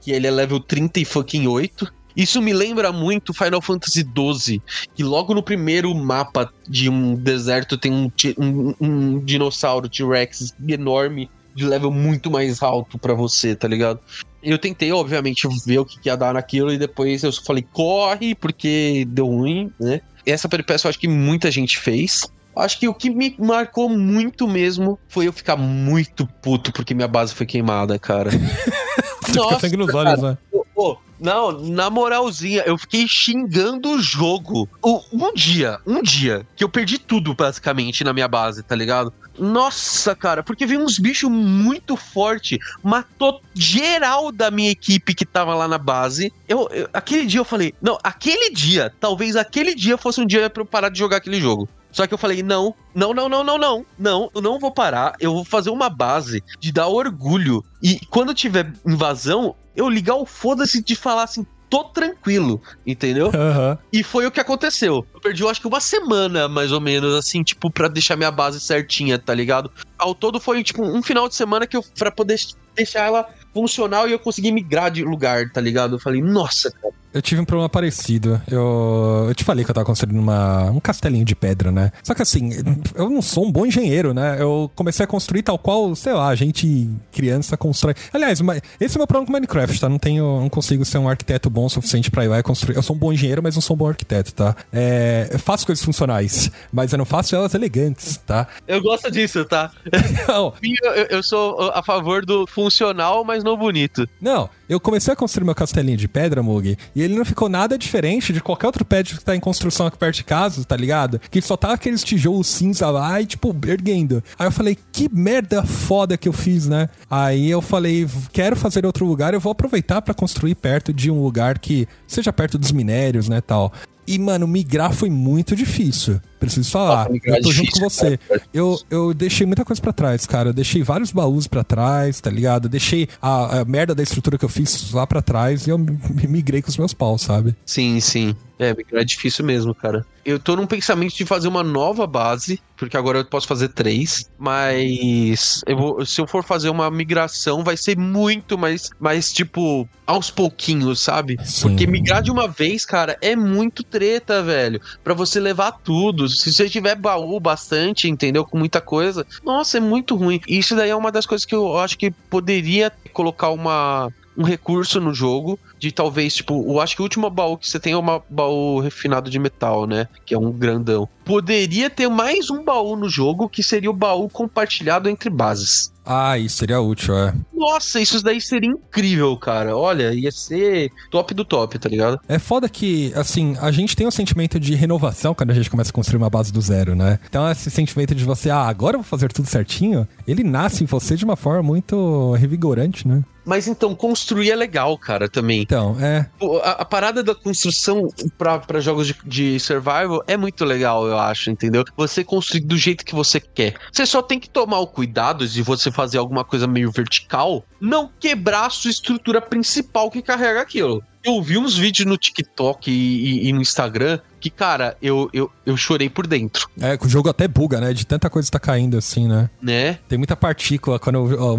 [0.00, 1.90] que ele é level 30 e fucking 8.
[2.16, 4.60] Isso me lembra muito Final Fantasy XII,
[4.92, 11.30] que logo no primeiro mapa de um deserto tem um, um, um dinossauro T-Rex enorme,
[11.54, 14.00] de level muito mais alto pra você, tá ligado?
[14.42, 19.06] Eu tentei, obviamente, ver o que ia dar naquilo e depois eu falei, corre, porque
[19.08, 20.00] deu ruim, né?
[20.24, 22.30] Essa peripécia eu acho que muita gente fez.
[22.54, 27.06] Acho que o que me marcou muito mesmo foi eu ficar muito puto porque minha
[27.06, 28.30] base foi queimada, cara.
[29.26, 30.38] Você fica sangue nos olhos, né?
[30.50, 34.68] Pô, pô, não, na moralzinha, eu fiquei xingando o jogo.
[35.12, 39.12] Um dia, um dia, que eu perdi tudo basicamente na minha base, tá ligado?
[39.36, 45.52] Nossa, cara, porque veio uns bichos muito forte, matou geral da minha equipe que tava
[45.52, 46.32] lá na base.
[46.48, 50.48] Eu, eu- aquele dia eu falei, não, aquele dia, talvez aquele dia fosse um dia
[50.48, 51.68] pra eu parar de jogar aquele jogo.
[51.90, 55.14] Só que eu falei, não, não, não, não, não, não, não, eu não vou parar,
[55.18, 57.64] eu vou fazer uma base de dar orgulho.
[57.82, 63.30] E quando tiver invasão, eu ligar o foda-se de falar assim, tô tranquilo, entendeu?
[63.32, 63.78] Aham.
[63.92, 65.06] E foi o que aconteceu.
[65.14, 68.30] Eu perdi, eu acho que uma semana, mais ou menos, assim, tipo, pra deixar minha
[68.30, 69.70] base certinha, tá ligado?
[69.96, 72.36] Ao todo foi, tipo, um final de semana que eu, pra poder
[72.74, 75.96] deixar ela funcional e eu consegui migrar de lugar, tá ligado?
[75.96, 76.94] Eu falei, nossa, cara.
[77.18, 78.40] Eu tive um problema parecido.
[78.48, 81.90] Eu, eu te falei que eu tava construindo uma, um castelinho de pedra, né?
[82.04, 82.50] Só que assim,
[82.94, 84.36] eu não sou um bom engenheiro, né?
[84.40, 87.94] Eu comecei a construir tal qual, sei lá, a gente criança constrói.
[88.12, 89.88] Aliás, mas esse é o meu problema com Minecraft, tá?
[89.88, 92.76] Não tenho, não consigo ser um arquiteto bom o suficiente pra ir lá e construir.
[92.76, 94.54] Eu sou um bom engenheiro, mas não sou um bom arquiteto, tá?
[94.72, 98.46] É, eu faço coisas funcionais, mas eu não faço elas elegantes, tá?
[98.68, 99.72] Eu gosto disso, tá?
[100.28, 104.08] Não, eu- eu sou a favor do funcional, mas não bonito.
[104.20, 107.78] Não, eu comecei a construir meu castelinho de pedra, Mug, e ele não ficou nada
[107.78, 111.20] diferente de qualquer outro prédio que tá em construção aqui perto de casa, tá ligado?
[111.30, 114.22] Que só tá aqueles tijolos cinza lá e, tipo, erguendo.
[114.38, 116.88] Aí eu falei, que merda foda que eu fiz, né?
[117.10, 121.22] Aí eu falei, quero fazer outro lugar, eu vou aproveitar pra construir perto de um
[121.22, 123.72] lugar que seja perto dos minérios, né, tal.
[124.08, 126.18] E, mano, migrar foi muito difícil.
[126.40, 127.10] Preciso falar.
[127.10, 128.16] Migrar eu tô é junto difícil, com você.
[128.16, 128.42] cara.
[128.54, 130.48] Eu, eu deixei muita coisa pra trás, cara.
[130.48, 132.64] Eu deixei vários baús pra trás, tá ligado?
[132.64, 135.76] Eu deixei a, a merda da estrutura que eu fiz lá pra trás e eu
[135.76, 137.54] me migrei com os meus paus, sabe?
[137.66, 138.34] Sim, sim.
[138.58, 140.04] É, migrar é difícil mesmo, cara.
[140.24, 144.28] Eu tô num pensamento de fazer uma nova base, porque agora eu posso fazer três,
[144.38, 149.88] mas eu vou- se eu for fazer uma migração, vai ser muito mais, mais tipo,
[150.06, 151.38] aos pouquinhos, sabe?
[151.44, 151.68] Sim.
[151.68, 154.80] Porque migrar de uma vez, cara, é muito treta, velho.
[155.04, 156.28] Pra você levar tudo.
[156.28, 158.44] Se você tiver baú bastante, entendeu?
[158.44, 160.40] Com muita coisa, nossa, é muito ruim.
[160.48, 164.44] E isso daí é uma das coisas que eu acho que poderia colocar uma um
[164.44, 167.92] recurso no jogo de talvez, tipo, eu acho que o último baú que você tem
[167.92, 170.08] é um baú refinado de metal, né?
[170.26, 171.08] Que é um grandão.
[171.24, 175.92] Poderia ter mais um baú no jogo que seria o baú compartilhado entre bases.
[176.10, 177.34] Ah, isso seria útil, é.
[177.52, 179.76] Nossa, isso daí seria incrível, cara.
[179.76, 182.18] Olha, ia ser top do top, tá ligado?
[182.26, 185.90] É foda que, assim, a gente tem um sentimento de renovação quando a gente começa
[185.90, 187.18] a construir uma base do zero, né?
[187.28, 190.86] Então, esse sentimento de você, ah, agora eu vou fazer tudo certinho, ele nasce em
[190.86, 193.22] você de uma forma muito revigorante, né?
[193.48, 195.62] Mas então, construir é legal, cara, também.
[195.62, 196.28] Então, é.
[196.62, 201.18] A, a parada da construção pra, pra jogos de, de survival é muito legal, eu
[201.18, 201.82] acho, entendeu?
[201.96, 203.74] Você construir do jeito que você quer.
[203.90, 208.10] Você só tem que tomar o cuidado de você fazer alguma coisa meio vertical, não
[208.20, 211.02] quebrar a sua estrutura principal que carrega aquilo.
[211.24, 215.50] Eu vi uns vídeos no TikTok e, e- e no Instagram que, cara, eu, eu,
[215.66, 217.92] eu chorei por dentro, É, que o jogo até buga, né?
[217.92, 219.50] De tanta coisa que tá caindo assim, né?
[219.60, 219.98] né?
[220.08, 221.54] Tem muita partícula quando ó,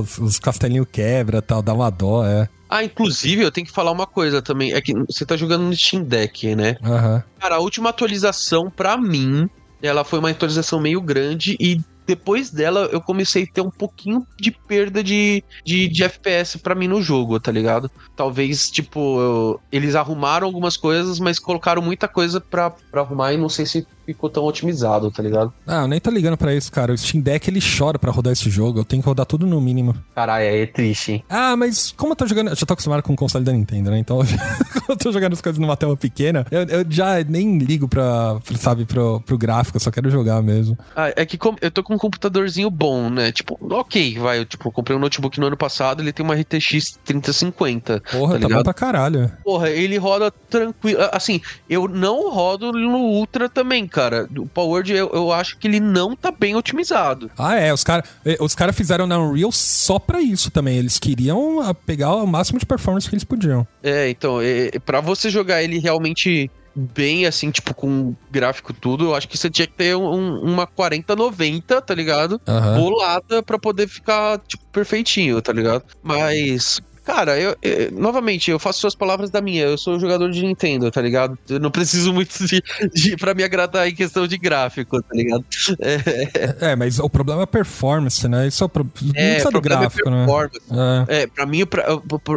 [0.00, 2.48] os, os castelinhos quebra e tal, dá uma dó, é.
[2.68, 4.72] Ah, inclusive, eu tenho que falar uma coisa também.
[4.72, 6.76] É que você tá jogando no Steam Deck, né?
[6.82, 7.22] Aham.
[7.38, 9.46] Cara, a última atualização, pra mim,
[9.82, 14.22] ela foi uma atualização meio grande e depois dela eu comecei a ter um pouquinho
[14.38, 17.90] de perda de, de, de FPS pra mim no jogo, tá ligado?
[18.16, 23.36] Talvez, tipo, eu- eles arrumaram algumas coisas, mas colocaram muita coisa pra, pra arrumar e
[23.36, 25.52] não sei se ficou tão otimizado, tá ligado?
[25.66, 26.92] Ah, eu nem tô ligando pra isso, cara.
[26.92, 28.80] O Steam Deck ele chora pra rodar esse jogo.
[28.80, 29.94] Eu tenho que rodar tudo no mínimo.
[30.14, 31.24] Caralho, é triste, hein?
[31.28, 32.48] Ah, mas como eu tô jogando.
[32.50, 33.98] Eu já tô acostumado com o console da Nintendo, né?
[33.98, 34.18] Então,
[34.74, 38.40] como eu tô jogando as coisas numa tela pequena, eu, eu já nem ligo pra,
[38.44, 40.76] pra, sabe, pro, pro gráfico, eu só quero jogar mesmo.
[40.96, 43.30] Ah, é que como- eu tô com um computadorzinho bom, né?
[43.32, 44.38] Tipo, ok, vai.
[44.40, 48.02] Eu, tipo, comprei um notebook no ano passado, ele tem uma RTX 3050.
[48.10, 49.30] Porra, Tá tá, bom pra caralho.
[49.44, 51.00] Porra, ele roda tranquilo.
[51.12, 54.28] Assim, eu não rodo no Ultra também, cara.
[54.36, 57.30] O Power eu, eu acho que ele não tá bem otimizado.
[57.38, 57.72] Ah, é.
[57.72, 58.08] Os caras
[58.40, 60.78] os cara fizeram na Unreal só pra isso também.
[60.78, 63.66] Eles queriam ah, pegar o máximo de performance que eles podiam.
[63.82, 69.04] É, então, é, é, pra você jogar ele realmente bem, assim, tipo, com gráfico tudo,
[69.04, 72.40] eu acho que você tinha que ter um- uma 4090, tá ligado?
[72.48, 72.78] Aham.
[72.80, 75.84] bolada pra poder ficar, tipo, perfeitinho, tá ligado?
[76.02, 76.80] Mas.
[77.04, 79.64] Cara, eu, eu- novamente, eu faço suas palavras da minha.
[79.64, 81.36] Eu sou jogador de Nintendo, tá ligado?
[81.48, 82.62] Eu não preciso muito de,
[82.94, 85.44] de para me agradar em questão de gráfico, tá ligado?
[85.80, 88.46] É, É, mas o problema é performance, né?
[88.46, 88.84] Isso é o pro...
[88.84, 90.26] não é, o do problema gráfico, é né?
[90.26, 90.60] performance.
[91.08, 91.22] É.
[91.22, 91.86] É, pra mim, pra-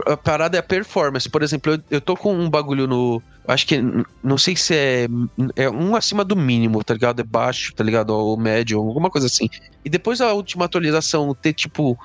[0.07, 1.29] a, parada é a performance.
[1.29, 3.21] Por exemplo, eu, eu tô com um bagulho no.
[3.47, 3.79] Acho que.
[4.23, 5.07] Não sei se é.
[5.55, 7.19] É um acima do mínimo, tá ligado?
[7.19, 8.09] É baixo, tá ligado?
[8.09, 9.47] Ou médio, alguma coisa assim.
[9.83, 11.95] E depois da última atualização ter, tipo.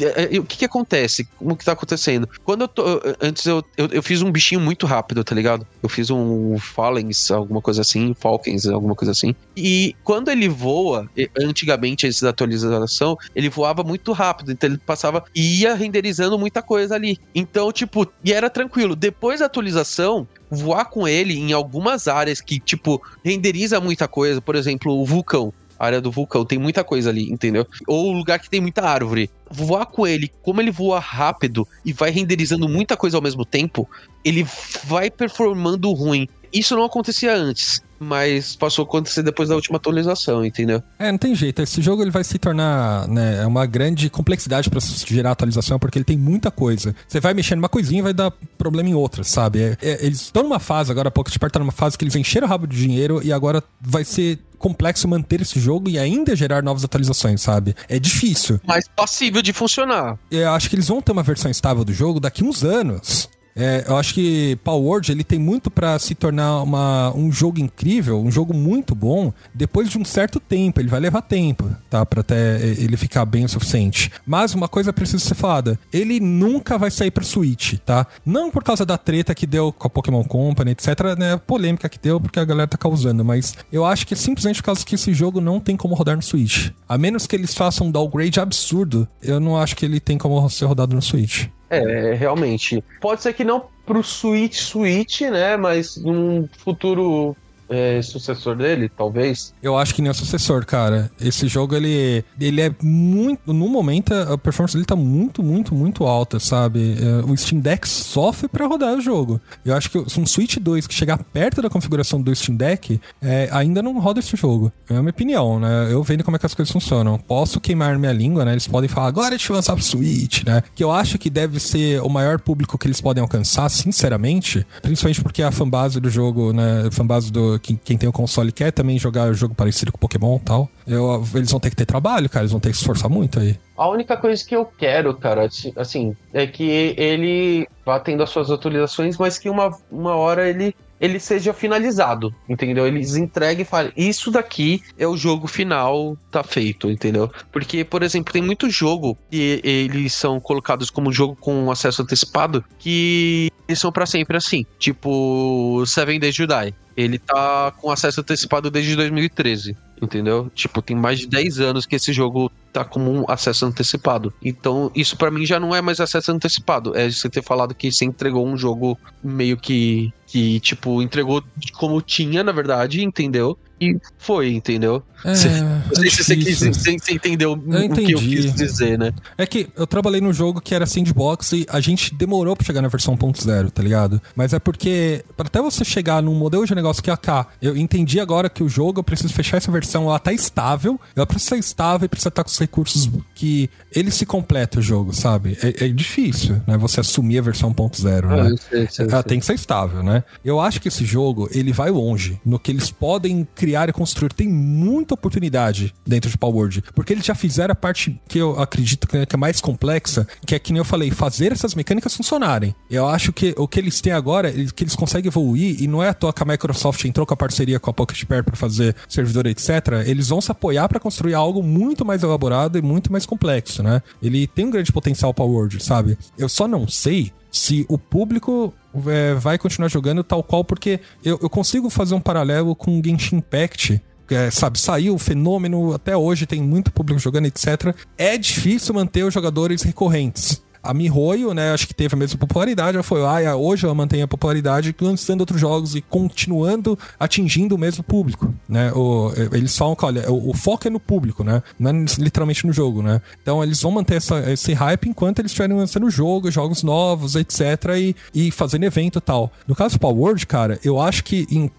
[0.00, 1.28] É, o que que acontece?
[1.38, 2.28] Como que tá acontecendo?
[2.44, 2.84] Quando eu tô.
[3.20, 5.66] Antes eu, eu, eu, fiz um bichinho muito rápido, tá ligado?
[5.82, 9.34] Eu fiz um Fallens, alguma coisa assim, Falcons, alguma coisa assim.
[9.56, 11.08] E quando ele voa,
[11.38, 14.52] antigamente, antes da atualização, ele voava muito rápido.
[14.52, 17.18] Então ele passava e ia renderizando muita coisa ali.
[17.34, 18.96] Então, tipo, e era tranquilo.
[18.96, 24.40] Depois da atualização, voar com ele em algumas áreas que, tipo, renderiza muita coisa.
[24.40, 27.66] Por exemplo, o vulcão área do vulcão, tem muita coisa ali, entendeu?
[27.86, 29.30] Ou lugar que tem muita árvore.
[29.50, 33.88] Voar com ele, como ele voa rápido e vai renderizando muita coisa ao mesmo tempo,
[34.24, 34.46] ele
[34.84, 36.28] vai performando ruim.
[36.52, 40.82] Isso não acontecia antes mas passou a acontecer depois da última atualização, entendeu?
[40.98, 41.62] É, não tem jeito.
[41.62, 45.98] Esse jogo ele vai se tornar né, é uma grande complexidade para gerar atualização, porque
[45.98, 46.94] ele tem muita coisa.
[47.06, 49.60] Você vai mexendo numa coisinha e vai dar problema em outra, sabe?
[49.60, 52.04] É, é, eles estão numa fase, agora a pouco de perto tá numa fase que
[52.04, 55.98] eles encheram o rabo de dinheiro e agora vai ser complexo manter esse jogo e
[55.98, 57.74] ainda gerar novas atualizações, sabe?
[57.88, 58.58] É difícil.
[58.66, 60.18] Mas passível de funcionar.
[60.30, 63.28] Eu acho que eles vão ter uma versão estável do jogo daqui uns anos.
[63.56, 67.58] É, eu acho que Power Word ele tem muito para se tornar uma, um jogo
[67.58, 70.78] incrível, um jogo muito bom, depois de um certo tempo.
[70.78, 72.04] Ele vai levar tempo, tá?
[72.04, 74.12] Pra até ele ficar bem o suficiente.
[74.26, 78.06] Mas uma coisa precisa ser falada: ele nunca vai sair pra Switch, tá?
[78.24, 81.36] Não por causa da treta que deu com a Pokémon Company, etc., né?
[81.38, 84.66] Polêmica que deu porque a galera tá causando, mas eu acho que é simplesmente por
[84.66, 86.70] causa que esse jogo não tem como rodar no Switch.
[86.86, 90.48] A menos que eles façam um downgrade absurdo, eu não acho que ele tem como
[90.50, 91.48] ser rodado no Switch.
[91.68, 92.82] É, realmente.
[93.00, 95.56] Pode ser que não pro Switch Switch, né?
[95.56, 97.36] Mas num futuro
[97.68, 99.52] é, sucessor dele, talvez?
[99.62, 101.10] Eu acho que nem é sucessor, cara.
[101.20, 103.52] Esse jogo, ele, ele é muito.
[103.52, 106.96] No momento, a performance dele tá muito, muito, muito alta, sabe?
[107.00, 109.40] É, o Steam Deck sofre para rodar o jogo.
[109.64, 113.48] Eu acho que um Switch 2 que chegar perto da configuração do Steam Deck é,
[113.52, 114.72] ainda não roda esse jogo.
[114.88, 115.88] É a minha opinião, né?
[115.90, 117.18] Eu vendo como é que as coisas funcionam.
[117.18, 118.52] Posso queimar minha língua, né?
[118.52, 120.62] Eles podem falar, agora a gente vai lançar pro Switch, né?
[120.74, 124.66] Que eu acho que deve ser o maior público que eles podem alcançar, sinceramente.
[124.82, 126.84] Principalmente porque a fanbase do jogo, né?
[126.86, 130.36] A fanbase do quem, quem tem o console quer também jogar jogo parecido com Pokémon
[130.36, 130.70] e tal.
[130.86, 133.38] Eu, eles vão ter que ter trabalho, cara, eles vão ter que se esforçar muito
[133.38, 133.58] aí.
[133.76, 138.50] A única coisa que eu quero, cara, assim, é que ele vá tendo as suas
[138.50, 142.86] atualizações, mas que uma, uma hora ele ele seja finalizado, entendeu?
[142.86, 147.30] Eles entreguem e falem, isso daqui é o jogo final, tá feito, entendeu?
[147.52, 152.64] Porque, por exemplo, tem muito jogo que eles são colocados como jogo com acesso antecipado
[152.78, 156.74] que eles são para sempre assim, tipo Seven Days to Die.
[156.96, 160.50] Ele tá com acesso antecipado desde 2013 entendeu?
[160.54, 164.32] Tipo, tem mais de 10 anos que esse jogo tá como um acesso antecipado.
[164.42, 166.96] Então, isso para mim já não é mais acesso antecipado.
[166.96, 171.42] É você ter falado que você entregou um jogo meio que que tipo entregou
[171.78, 173.56] como tinha, na verdade, entendeu?
[173.80, 175.02] E foi, entendeu?
[175.24, 178.98] É, você, não sei se você, quis, você, você entendeu o que eu quis dizer,
[178.98, 179.12] né?
[179.36, 182.80] É que eu trabalhei num jogo que era sandbox e a gente demorou pra chegar
[182.80, 184.20] na versão 1.0, tá ligado?
[184.34, 187.76] Mas é porque, para até você chegar num modelo de negócio que é AK, eu
[187.76, 191.50] entendi agora que o jogo, eu preciso fechar essa versão, ela tá estável, ela precisa
[191.50, 195.58] ser estável e precisa estar com os recursos que ele se completa o jogo, sabe?
[195.62, 196.76] É, é difícil, né?
[196.78, 198.52] Você assumir a versão 1.0, né?
[198.52, 199.22] Ah, sei, sei, ela sei.
[199.22, 200.22] tem que ser estável, né?
[200.44, 203.92] Eu acho que esse jogo, ele vai longe no que eles podem criar criar e
[203.92, 204.32] construir.
[204.32, 208.60] Tem muita oportunidade dentro de Power Word, porque eles já fizeram a parte que eu
[208.60, 212.72] acredito que é mais complexa, que é que nem eu falei, fazer essas mecânicas funcionarem.
[212.88, 216.00] Eu acho que o que eles têm agora, é que eles conseguem evoluir, e não
[216.00, 218.54] é à toa que a Microsoft entrou com a parceria com a Pocket Pair para
[218.54, 220.04] fazer servidor, etc.
[220.06, 224.00] Eles vão se apoiar para construir algo muito mais elaborado e muito mais complexo, né?
[224.22, 226.16] Ele tem um grande potencial Power Word, sabe?
[226.38, 228.72] Eu só não sei se o público
[229.06, 233.36] é, vai continuar jogando tal qual, porque eu, eu consigo fazer um paralelo com Genshin
[233.36, 237.94] Impact, é, sabe, saiu o fenômeno, até hoje tem muito público jogando, etc.
[238.18, 242.96] É difícil manter os jogadores recorrentes a Mihoyo, né, acho que teve a mesma popularidade,
[242.96, 247.74] ela foi lá e hoje ela mantém a popularidade lançando outros jogos e continuando atingindo
[247.74, 248.92] o mesmo público, né?
[248.92, 251.62] O, eles falam que, olha, o, o, foco é no público, né?
[251.78, 253.20] Não é literalmente no jogo, né?
[253.42, 257.60] Então eles vão manter essa, esse hype enquanto eles estiverem lançando jogo, jogos novos, etc.
[257.96, 259.52] E, e fazendo evento e tal.
[259.66, 261.70] No caso do Power Word, cara, eu acho que em,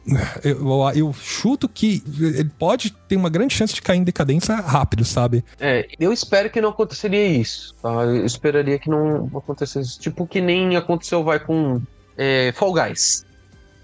[0.43, 5.05] eu, eu chuto que ele pode ter uma grande chance de cair em decadência rápido,
[5.05, 5.43] sabe?
[5.59, 7.89] É, eu espero que não aconteceria isso, tá?
[7.89, 9.99] Eu esperaria que não não acontecesse.
[9.99, 11.81] Tipo que nem aconteceu, vai, com
[12.17, 13.25] é, Fall Guys.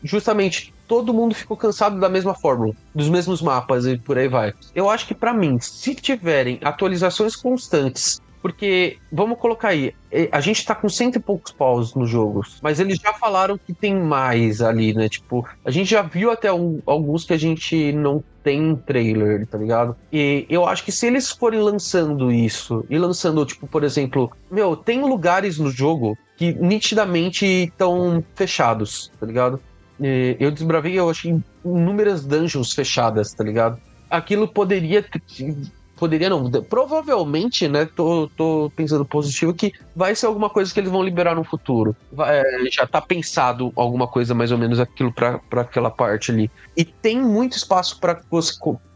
[0.03, 4.53] Justamente, todo mundo ficou cansado da mesma fórmula, dos mesmos mapas e por aí vai.
[4.75, 9.95] Eu acho que para mim, se tiverem atualizações constantes Porque, vamos colocar aí,
[10.29, 13.73] a gente tá com cento e poucos paus nos jogos, mas eles já falaram que
[13.73, 15.07] tem mais ali, né?
[15.07, 19.57] Tipo, a gente já viu até um, alguns que a gente não tem trailer, tá
[19.57, 19.95] ligado?
[20.11, 24.75] E eu acho que se eles forem lançando isso, e lançando, tipo, por exemplo, meu,
[24.75, 29.57] tem lugares no jogo que nitidamente estão fechados, tá ligado?
[29.97, 33.79] E eu desbravei, eu achei inúmeras dungeons fechadas, tá ligado?
[34.09, 35.01] Aquilo poderia
[35.97, 40.91] poderia não, provavelmente, né, tô, tô pensando positivo que vai ser alguma coisa que eles
[40.91, 41.95] vão liberar no futuro.
[42.11, 46.51] Vai, é, já tá pensado alguma coisa mais ou menos aquilo para aquela parte ali.
[46.75, 48.19] E tem muito espaço para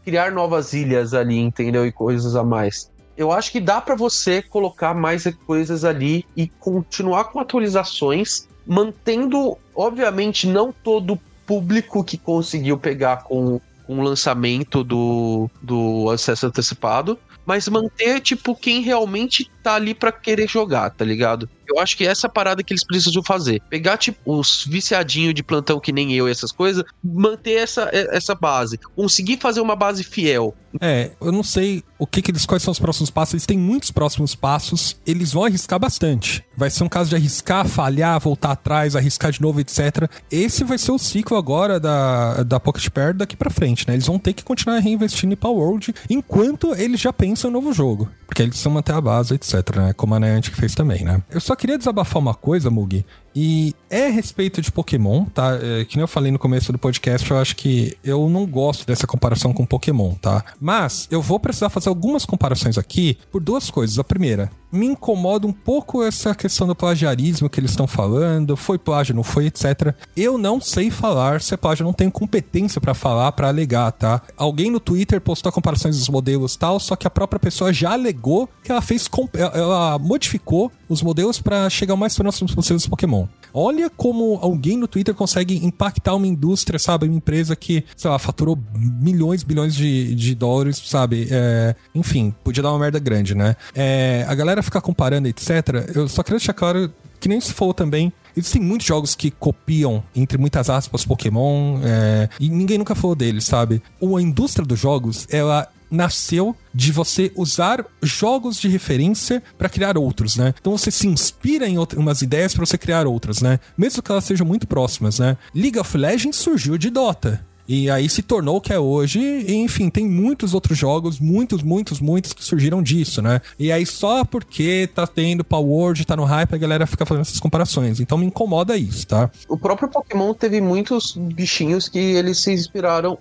[0.04, 1.86] criar novas ilhas ali, entendeu?
[1.86, 2.90] E coisas a mais.
[3.16, 9.58] Eu acho que dá para você colocar mais coisas ali e continuar com atualizações, mantendo,
[9.74, 17.66] obviamente, não todo público que conseguiu pegar com o lançamento do, do acesso antecipado, mas
[17.68, 21.48] manter, tipo, quem realmente tá ali para querer jogar, tá ligado?
[21.68, 23.60] Eu acho que essa parada que eles precisam fazer.
[23.68, 28.34] Pegar, tipo, os viciadinhos de plantão que nem eu e essas coisas, manter essa, essa
[28.34, 28.78] base.
[28.96, 30.54] Conseguir fazer uma base fiel.
[30.80, 33.34] É, eu não sei o que, que eles, quais são os próximos passos.
[33.34, 34.96] Eles têm muitos próximos passos.
[35.06, 36.44] Eles vão arriscar bastante.
[36.56, 40.10] Vai ser um caso de arriscar, falhar, voltar atrás, arriscar de novo, etc.
[40.30, 43.94] Esse vai ser o ciclo agora da, da Pocket Pair daqui pra frente, né?
[43.94, 47.72] Eles vão ter que continuar reinvestindo em Power World enquanto eles já pensam em novo
[47.72, 48.10] jogo.
[48.26, 49.92] Porque eles precisam manter a base, etc, né?
[49.94, 51.22] Como a Niantic fez também, né?
[51.30, 53.04] Eu só queria desabafar uma coisa, Mugi,
[53.40, 55.56] e é a respeito de Pokémon, tá?
[55.62, 58.84] É, que nem eu falei no começo do podcast, eu acho que eu não gosto
[58.84, 60.44] dessa comparação com Pokémon, tá?
[60.60, 63.96] Mas eu vou precisar fazer algumas comparações aqui por duas coisas.
[63.96, 68.76] A primeira, me incomoda um pouco essa questão do plagiarismo que eles estão falando, foi
[68.76, 69.94] plágio, não foi, etc.
[70.16, 74.20] Eu não sei falar se é plágio, não tenho competência para falar, para alegar, tá?
[74.36, 78.48] Alguém no Twitter postou comparações dos modelos tal, só que a própria pessoa já alegou
[78.64, 79.08] que ela fez,
[79.54, 83.27] ela modificou os modelos para chegar o mais próximo possível dos Pokémon.
[83.52, 87.06] Olha como alguém no Twitter consegue impactar uma indústria, sabe?
[87.06, 91.28] Uma empresa que, sei lá, faturou milhões, bilhões de, de dólares, sabe?
[91.30, 93.56] É, enfim, podia dar uma merda grande, né?
[93.74, 95.50] É, a galera ficar comparando, etc.
[95.94, 98.12] Eu só queria deixar claro que nem se for também.
[98.36, 103.44] Existem muitos jogos que copiam, entre muitas aspas, Pokémon, é, e ninguém nunca falou deles,
[103.44, 103.82] sabe?
[104.00, 110.36] A indústria dos jogos, ela nasceu de você usar jogos de referência para criar outros,
[110.36, 110.54] né?
[110.60, 113.58] Então você se inspira em outras, umas ideias para você criar outras, né?
[113.76, 115.36] Mesmo que elas sejam muito próximas, né?
[115.54, 117.47] League of Legends surgiu de Dota.
[117.68, 119.20] E aí se tornou o que é hoje.
[119.20, 123.40] E, enfim, tem muitos outros jogos, muitos, muitos, muitos que surgiram disso, né?
[123.58, 127.22] E aí só porque tá tendo Power Word, tá no hype, a galera fica fazendo
[127.22, 128.00] essas comparações.
[128.00, 129.30] Então me incomoda isso, tá?
[129.48, 133.18] O próprio Pokémon teve muitos bichinhos que eles se inspiraram,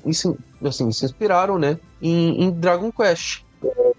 [0.64, 1.78] assim, se inspiraram, né?
[2.02, 3.42] em, em Dragon Quest.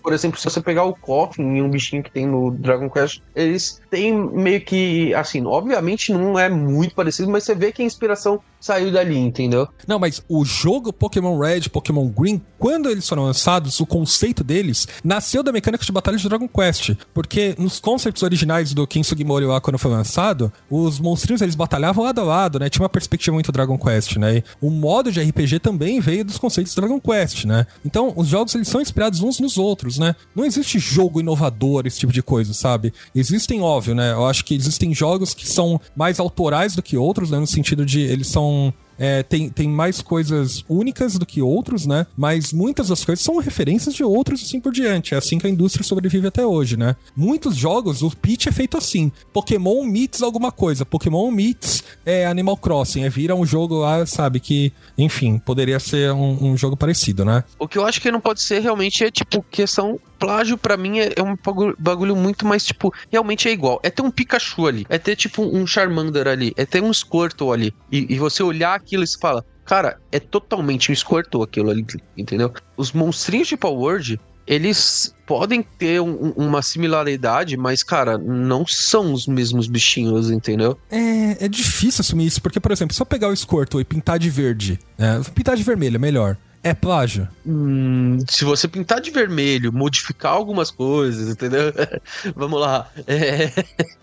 [0.02, 3.20] Por exemplo, se você pegar o Coffin e um bichinho que tem no Dragon Quest,
[3.34, 7.84] eles têm meio que, assim, obviamente não é muito parecido, mas você vê que a
[7.84, 9.68] inspiração saiu dali, entendeu?
[9.86, 14.88] Não, mas o jogo Pokémon Red, Pokémon Green, quando eles foram lançados, o conceito deles
[15.04, 16.94] nasceu da mecânica de batalha de Dragon Quest.
[17.14, 22.04] Porque nos conceitos originais do Ken Sugimori lá, quando foi lançado, os monstrinhos eles batalhavam
[22.04, 22.68] lado a lado, né?
[22.68, 24.38] Tinha uma perspectiva muito Dragon Quest, né?
[24.38, 27.66] E o modo de RPG também veio dos conceitos de Dragon Quest, né?
[27.84, 30.14] Então, os jogos eles são inspirados uns nos outros, né?
[30.34, 32.92] Não existe jogo inovador, esse tipo de coisa, sabe?
[33.14, 34.12] Existem, óbvio, né?
[34.12, 37.38] Eu acho que existem jogos que são mais autorais do que outros, né?
[37.38, 41.86] No sentido de eles são então, é, tem, tem mais coisas únicas do que outros,
[41.86, 42.06] né?
[42.16, 45.14] Mas muitas das coisas são referências de outros e assim por diante.
[45.14, 46.96] É assim que a indústria sobrevive até hoje, né?
[47.14, 52.56] Muitos jogos, o pitch é feito assim: Pokémon meets alguma coisa, Pokémon meets é, Animal
[52.56, 53.04] Crossing.
[53.04, 54.38] É vira um jogo lá, sabe?
[54.40, 57.42] Que, enfim, poderia ser um, um jogo parecido, né?
[57.58, 60.98] O que eu acho que não pode ser realmente é, tipo, questão plágio para mim
[60.98, 61.36] é, é, um
[61.78, 63.80] bagulho muito mais, tipo, realmente é igual.
[63.82, 67.52] É ter um Pikachu ali, é ter, tipo, um Charmander ali, é ter um Squirtle
[67.52, 67.74] ali.
[67.90, 71.84] E, e você olhar aquilo e se fala, cara, é totalmente um Squirtle aquilo ali,
[72.16, 72.52] entendeu?
[72.76, 79.12] Os monstrinhos de Power Word, eles podem ter um, uma similaridade, mas, cara, não são
[79.12, 80.78] os mesmos bichinhos, entendeu?
[80.90, 84.18] É, é difícil assumir isso, porque, por exemplo, se eu pegar o Squirtle e pintar
[84.18, 86.38] de verde, né, pintar de vermelho é melhor.
[86.62, 87.28] É plágio?
[87.46, 91.72] Hum, se você pintar de vermelho, modificar algumas coisas, entendeu?
[92.34, 92.90] Vamos lá.
[93.06, 93.52] É...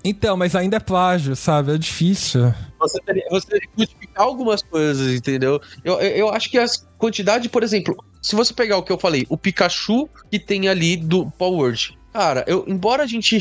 [0.03, 1.73] Então, mas ainda é plágio, sabe?
[1.73, 2.53] É difícil.
[2.79, 5.61] Você teria, você teria que modificar algumas coisas, entendeu?
[5.83, 9.25] Eu, eu acho que as quantidade, por exemplo, se você pegar o que eu falei,
[9.29, 11.97] o Pikachu que tem ali do Power Word.
[12.11, 13.37] Cara, eu, embora a gente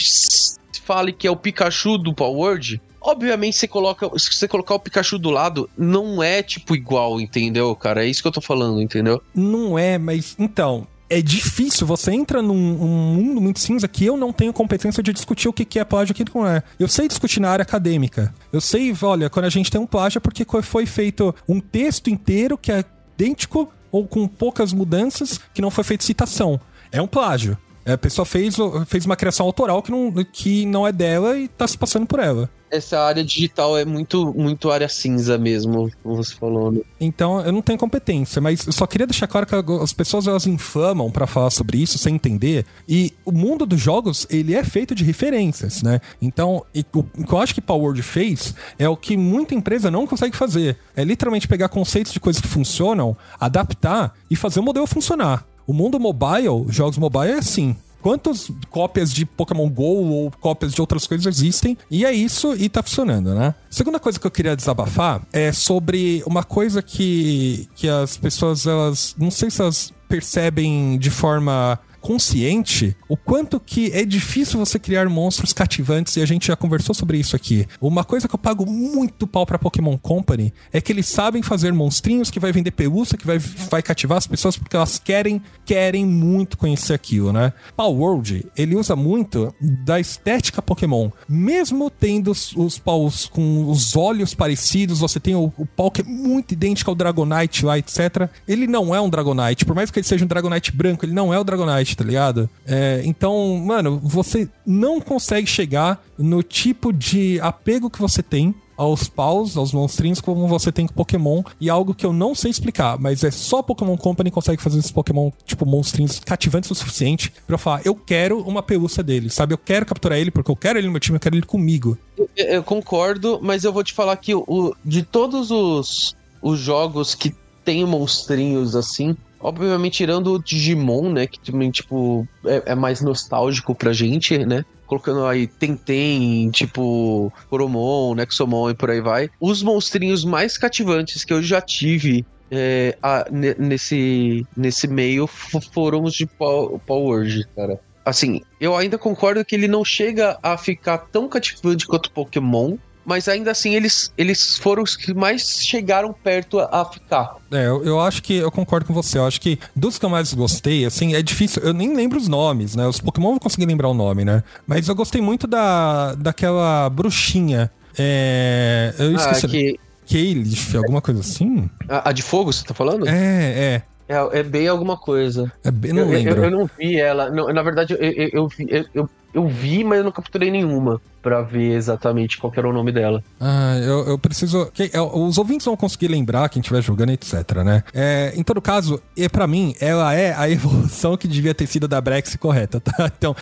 [0.82, 4.80] fale que é o Pikachu do Power Word, Obviamente, você coloca, se você colocar o
[4.80, 8.02] Pikachu do lado, não é tipo igual, entendeu, cara?
[8.02, 9.22] É isso que eu tô falando, entendeu?
[9.34, 11.86] Não é, mas então, é difícil.
[11.86, 15.52] Você entra num um mundo muito cinza que eu não tenho competência de discutir o
[15.52, 16.62] que é plágio e o que não é.
[16.78, 18.34] Eu sei discutir na área acadêmica.
[18.50, 22.08] Eu sei, olha, quando a gente tem um plágio é porque foi feito um texto
[22.08, 22.82] inteiro que é
[23.18, 26.58] idêntico ou com poucas mudanças que não foi feito citação.
[26.90, 27.58] É um plágio.
[27.84, 28.56] É, a pessoa fez,
[28.86, 32.18] fez uma criação autoral que não, que não é dela e tá se passando por
[32.18, 32.48] ela.
[32.70, 36.72] Essa área digital é muito, muito área cinza mesmo, como você falou.
[36.72, 36.80] Né?
[36.98, 40.44] Então, eu não tenho competência, mas eu só queria deixar claro que as pessoas elas
[40.44, 42.66] infamam para falar sobre isso sem entender.
[42.88, 46.00] E o mundo dos jogos, ele é feito de referências, né?
[46.20, 50.36] Então, o, que eu acho que Power fez é o que muita empresa não consegue
[50.36, 50.76] fazer.
[50.96, 55.46] É literalmente pegar conceitos de coisas que funcionam, adaptar e fazer o modelo funcionar.
[55.66, 57.76] O mundo mobile, jogos mobile é assim.
[58.04, 61.78] Quantas cópias de Pokémon GO ou cópias de outras coisas existem?
[61.90, 63.54] E é isso e tá funcionando, né?
[63.70, 69.16] Segunda coisa que eu queria desabafar é sobre uma coisa que, que as pessoas, elas.
[69.18, 75.08] Não sei se elas percebem de forma consciente o quanto que é difícil você criar
[75.08, 77.66] monstros cativantes e a gente já conversou sobre isso aqui.
[77.80, 81.72] Uma coisa que eu pago muito pau pra Pokémon Company é que eles sabem fazer
[81.72, 86.04] monstrinhos que vai vender pelúcia, que vai, vai cativar as pessoas porque elas querem, querem
[86.04, 87.54] muito conhecer aquilo, né?
[87.74, 91.08] Power World, ele usa muito da estética Pokémon.
[91.26, 96.02] Mesmo tendo os, os paus com os olhos parecidos, você tem o, o pau que
[96.02, 98.28] é muito idêntico ao Dragonite lá, etc.
[98.46, 101.32] Ele não é um Dragonite, por mais que ele seja um Dragonite branco, ele não
[101.32, 102.48] é o Dragonite tá ligado?
[102.66, 109.08] É, então, mano, você não consegue chegar no tipo de apego que você tem aos
[109.08, 111.42] paus, aos monstrinhos, como você tem com Pokémon.
[111.60, 114.90] E algo que eu não sei explicar, mas é só Pokémon Company consegue fazer esses
[114.90, 119.54] Pokémon, tipo, monstrinhos cativantes o suficiente pra eu falar, eu quero uma pelúcia dele, sabe?
[119.54, 121.96] Eu quero capturar ele porque eu quero ele no meu time, eu quero ele comigo.
[122.16, 127.14] Eu, eu concordo, mas eu vou te falar que o, de todos os, os jogos
[127.14, 127.34] que
[127.64, 131.26] tem monstrinhos assim, Obviamente, tirando o Digimon, né?
[131.26, 134.64] Que também, tipo, é, é, mais nostálgico pra gente, né?
[134.86, 139.28] Colocando aí Tentem, tipo, Coromon, Nexomon e por aí vai.
[139.38, 146.14] Os monstrinhos mais cativantes que eu já tive é, a, nesse, nesse meio foram os
[146.14, 147.78] de Power Word, cara.
[148.02, 153.28] Assim, eu ainda concordo que ele não chega a ficar tão cativante quanto Pokémon, mas
[153.28, 157.36] ainda assim eles, eles foram os que mais chegaram perto a, a ficar.
[157.50, 159.18] É, eu, eu, acho que eu concordo com você.
[159.18, 161.62] Eu acho que dos que eu mais gostei, assim, é difícil.
[161.62, 162.86] Eu nem lembro os nomes, né?
[162.86, 164.42] Os Pokémon eu vou conseguir lembrar o nome, né?
[164.66, 167.70] Mas eu gostei muito da, daquela bruxinha.
[167.98, 168.94] É.
[168.98, 169.46] Eu ah, esqueci.
[169.46, 169.80] Ah, que...
[170.06, 171.68] Kalish, alguma coisa assim?
[171.88, 173.08] A, a, de fogo, você tá falando?
[173.08, 173.82] É, é.
[174.06, 175.50] É, é bem alguma coisa.
[175.62, 176.36] É bem, não eu, lembro.
[176.36, 177.30] Eu, eu, não vi ela.
[177.30, 178.48] Não, na verdade, eu, eu,
[178.94, 182.92] eu, eu, vi, mas eu não capturei nenhuma para ver exatamente qual era o nome
[182.92, 183.24] dela.
[183.40, 184.70] Ah, eu, eu preciso.
[184.72, 187.82] Que, é, os ouvintes vão conseguir lembrar quem estiver jogando, etc, né?
[187.94, 191.88] É, em todo caso, e para mim, ela é a evolução que devia ter sido
[191.88, 193.10] da Brex correta, tá?
[193.16, 193.34] Então,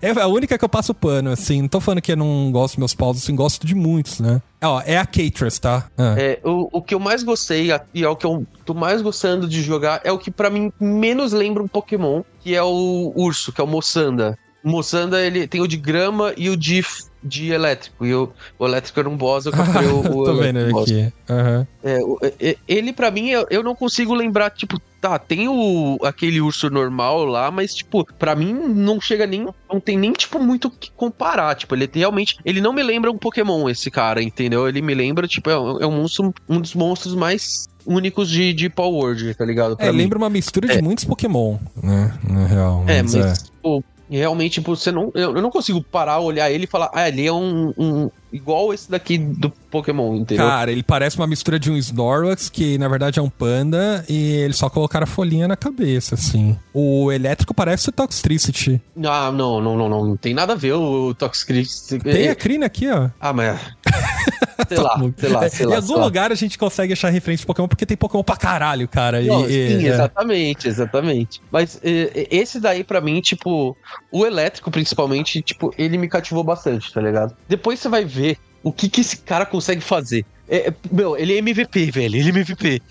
[0.00, 1.62] é, é, a única que eu passo pano, assim.
[1.62, 4.42] Não tô falando que eu não gosto dos meus paus, assim, gosto de muitos, né?
[4.62, 5.86] Ó, é a Catress, tá?
[5.96, 6.14] Ah.
[6.18, 9.48] É, o, o que eu mais gostei, e é o que eu tô mais gostando
[9.48, 13.52] de jogar, é o que para mim menos lembra um Pokémon, que é o urso,
[13.52, 14.38] que é o Moçanda.
[14.64, 16.82] Moçanda, ele tem o de grama e o de,
[17.22, 18.06] de elétrico.
[18.06, 21.12] E o, o elétrico era um boss, eu comprei o, o Tô vendo aqui.
[21.28, 21.66] Uhum.
[21.82, 26.70] É, ele, para mim, eu, eu não consigo lembrar, tipo, tá, tem o, aquele urso
[26.70, 29.46] normal lá, mas, tipo, para mim não chega nem.
[29.70, 31.54] Não tem nem, tipo, muito o que comparar.
[31.56, 32.38] Tipo, ele realmente.
[32.42, 34.66] Ele não me lembra um Pokémon, esse cara, entendeu?
[34.66, 38.70] Ele me lembra, tipo, é, é um monstro, um dos monstros mais únicos de, de
[38.70, 39.76] Power Word, tá ligado?
[39.76, 39.98] Pra é, mim.
[39.98, 40.82] lembra uma mistura de é.
[40.82, 42.18] muitos Pokémon, né?
[42.26, 42.84] Na real.
[42.86, 43.44] É, mas é, mas, é.
[43.44, 45.10] Tipo, e realmente, tipo, você não.
[45.14, 48.10] Eu, eu não consigo parar, olhar ele e falar, ah, ele é um, um.
[48.32, 50.46] igual esse daqui do Pokémon, entendeu?
[50.46, 54.32] Cara, ele parece uma mistura de um Snorlax, que na verdade é um panda, e
[54.32, 56.56] eles só colocaram a folhinha na cabeça, assim.
[56.72, 58.80] O elétrico parece o Toxtricity.
[59.04, 60.04] Ah, não, não, não, não.
[60.04, 61.98] Não tem nada a ver o Toxtricity.
[61.98, 63.08] Tem a Crina aqui, ó.
[63.18, 63.58] Ah, mas.
[64.68, 65.74] sei lá, sei lá, sei lá.
[65.74, 68.88] Em algum lugar a gente consegue achar referência de Pokémon, porque tem Pokémon pra caralho,
[68.88, 69.20] cara.
[69.20, 69.88] Não, e, sim, é.
[69.88, 71.40] exatamente, exatamente.
[71.50, 73.76] Mas esse daí, pra mim, tipo,
[74.10, 77.36] o elétrico, principalmente, tipo, ele me cativou bastante, tá ligado?
[77.48, 80.24] Depois você vai ver o que, que esse cara consegue fazer.
[80.48, 82.16] É, é meu, ele é MVP, velho.
[82.16, 82.82] Ele é MVP.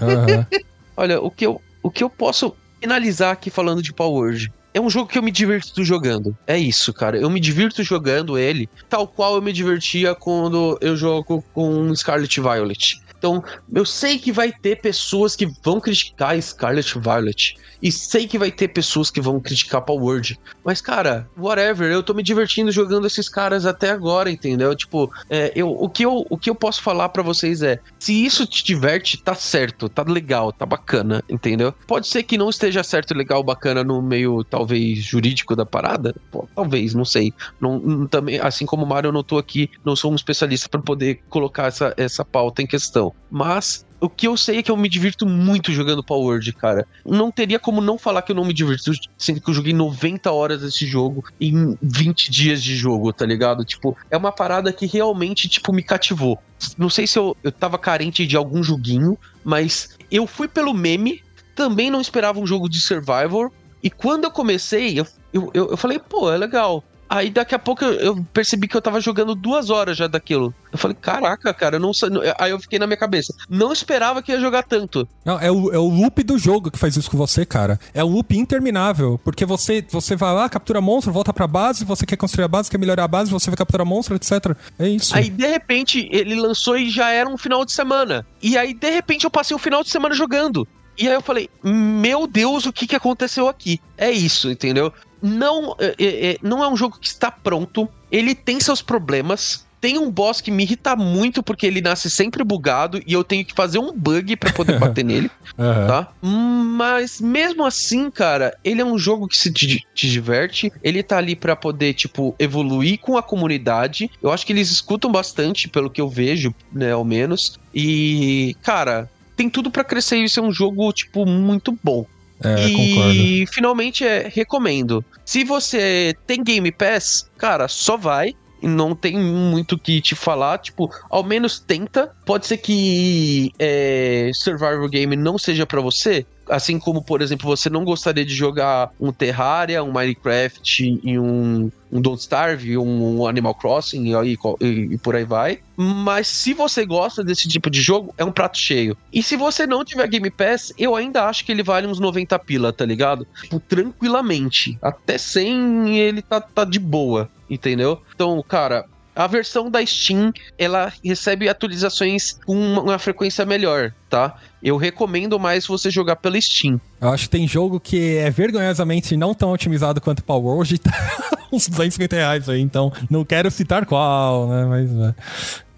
[0.00, 0.60] Uhum.
[0.96, 4.80] Olha, o que, eu, o que eu posso finalizar aqui falando de Power Word é
[4.80, 6.36] um jogo que eu me divirto jogando.
[6.46, 7.18] É isso, cara.
[7.18, 12.40] Eu me divirto jogando ele, tal qual eu me divertia quando eu jogo com Scarlet
[12.40, 13.00] Violet.
[13.22, 13.40] Então,
[13.72, 17.54] eu sei que vai ter pessoas que vão criticar Scarlet Violet.
[17.80, 20.38] E sei que vai ter pessoas que vão criticar Power Word.
[20.64, 24.74] Mas, cara, whatever, eu tô me divertindo jogando esses caras até agora, entendeu?
[24.74, 28.24] Tipo, é, eu, o, que eu, o que eu posso falar para vocês é: se
[28.24, 31.72] isso te diverte, tá certo, tá legal, tá bacana, entendeu?
[31.86, 36.14] Pode ser que não esteja certo, legal, bacana no meio, talvez, jurídico da parada.
[36.30, 37.32] Pô, talvez, não sei.
[37.60, 40.68] Não, não, também, assim como o Mario, eu não tô aqui, não sou um especialista
[40.68, 43.11] para poder colocar essa, essa pauta em questão.
[43.30, 46.86] Mas o que eu sei é que eu me divirto muito jogando Power Word, cara.
[47.06, 50.30] Não teria como não falar que eu não me divirto, sendo que eu joguei 90
[50.32, 53.64] horas desse jogo em 20 dias de jogo, tá ligado?
[53.64, 56.36] Tipo, é uma parada que realmente, tipo, me cativou.
[56.76, 61.22] Não sei se eu, eu tava carente de algum joguinho, mas eu fui pelo meme,
[61.54, 63.52] também não esperava um jogo de Survivor,
[63.82, 66.82] e quando eu comecei, eu, eu, eu falei, pô, é legal.
[67.12, 70.54] Aí daqui a pouco eu, percebi que eu tava jogando duas horas já daquilo.
[70.72, 72.08] Eu falei, caraca, cara, eu não sei.
[72.38, 73.34] Aí eu fiquei na minha cabeça.
[73.50, 75.06] Não esperava que ia jogar tanto.
[75.22, 77.78] Não, é o, é o loop do jogo que faz isso com você, cara.
[77.92, 79.20] É o loop interminável.
[79.22, 82.70] Porque você, você vai lá, captura monstro, volta pra base, você quer construir a base,
[82.70, 84.56] quer melhorar a base, você vai capturar monstro, etc.
[84.78, 85.14] É isso.
[85.14, 88.26] Aí, de repente, ele lançou e já era um final de semana.
[88.42, 90.66] E aí, de repente, eu passei o final de semana jogando.
[90.96, 93.80] E aí eu falei, meu Deus, o que, que aconteceu aqui?
[93.96, 94.92] É isso, entendeu?
[95.22, 97.88] Não é, é, é, não é um jogo que está pronto.
[98.10, 99.64] Ele tem seus problemas.
[99.80, 103.44] Tem um boss que me irrita muito porque ele nasce sempre bugado e eu tenho
[103.44, 105.86] que fazer um bug para poder bater nele, uhum.
[105.88, 106.12] tá?
[106.20, 110.72] Mas mesmo assim, cara, ele é um jogo que se te, te diverte.
[110.84, 114.08] Ele tá ali para poder, tipo, evoluir com a comunidade.
[114.22, 117.58] Eu acho que eles escutam bastante, pelo que eu vejo, né, ao menos.
[117.74, 122.06] E, cara, tem tudo para crescer e ser um jogo, tipo, muito bom.
[122.44, 123.52] É, e concordo.
[123.52, 125.04] finalmente é, recomendo.
[125.24, 128.34] Se você tem Game Pass, cara, só vai.
[128.60, 132.14] Não tem muito que te falar, tipo, ao menos tenta.
[132.24, 137.70] Pode ser que é, Survival Game não seja para você, assim como, por exemplo, você
[137.70, 143.54] não gostaria de jogar um Terraria, um Minecraft e um, um Don't Starve, um, Animal
[143.54, 145.60] Crossing e, e, e, por aí vai.
[145.76, 148.96] Mas se você gosta desse tipo de jogo, é um prato cheio.
[149.12, 152.38] E se você não tiver Game Pass, eu ainda acho que ele vale uns 90
[152.40, 153.26] pila, tá ligado?
[153.40, 154.78] Tipo, tranquilamente.
[154.82, 158.00] Até sem ele tá, tá de boa, entendeu?
[158.14, 158.84] Então, cara,
[159.14, 164.36] a versão da Steam, ela recebe atualizações com uma frequência melhor, tá?
[164.62, 166.80] Eu recomendo mais você jogar pela Steam.
[167.00, 170.74] Eu acho que tem jogo que é vergonhosamente não tão otimizado quanto o Power World
[170.74, 170.92] e tá
[171.52, 174.64] uns 250 reais aí, então não quero citar qual, né?
[174.64, 175.14] Mas, é.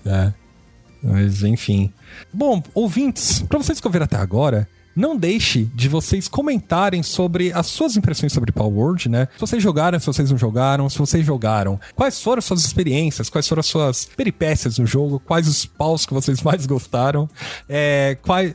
[0.06, 0.34] é.
[1.02, 1.92] Mas, enfim.
[2.32, 7.66] Bom, ouvintes, pra vocês que ouviram até agora, não deixe de vocês comentarem sobre as
[7.66, 9.28] suas impressões sobre Power World, né?
[9.34, 13.28] Se vocês jogaram, se vocês não jogaram, se vocês jogaram, quais foram as suas experiências,
[13.28, 17.28] quais foram as suas peripécias no jogo, quais os paus que vocês mais gostaram,
[17.68, 18.54] é, quais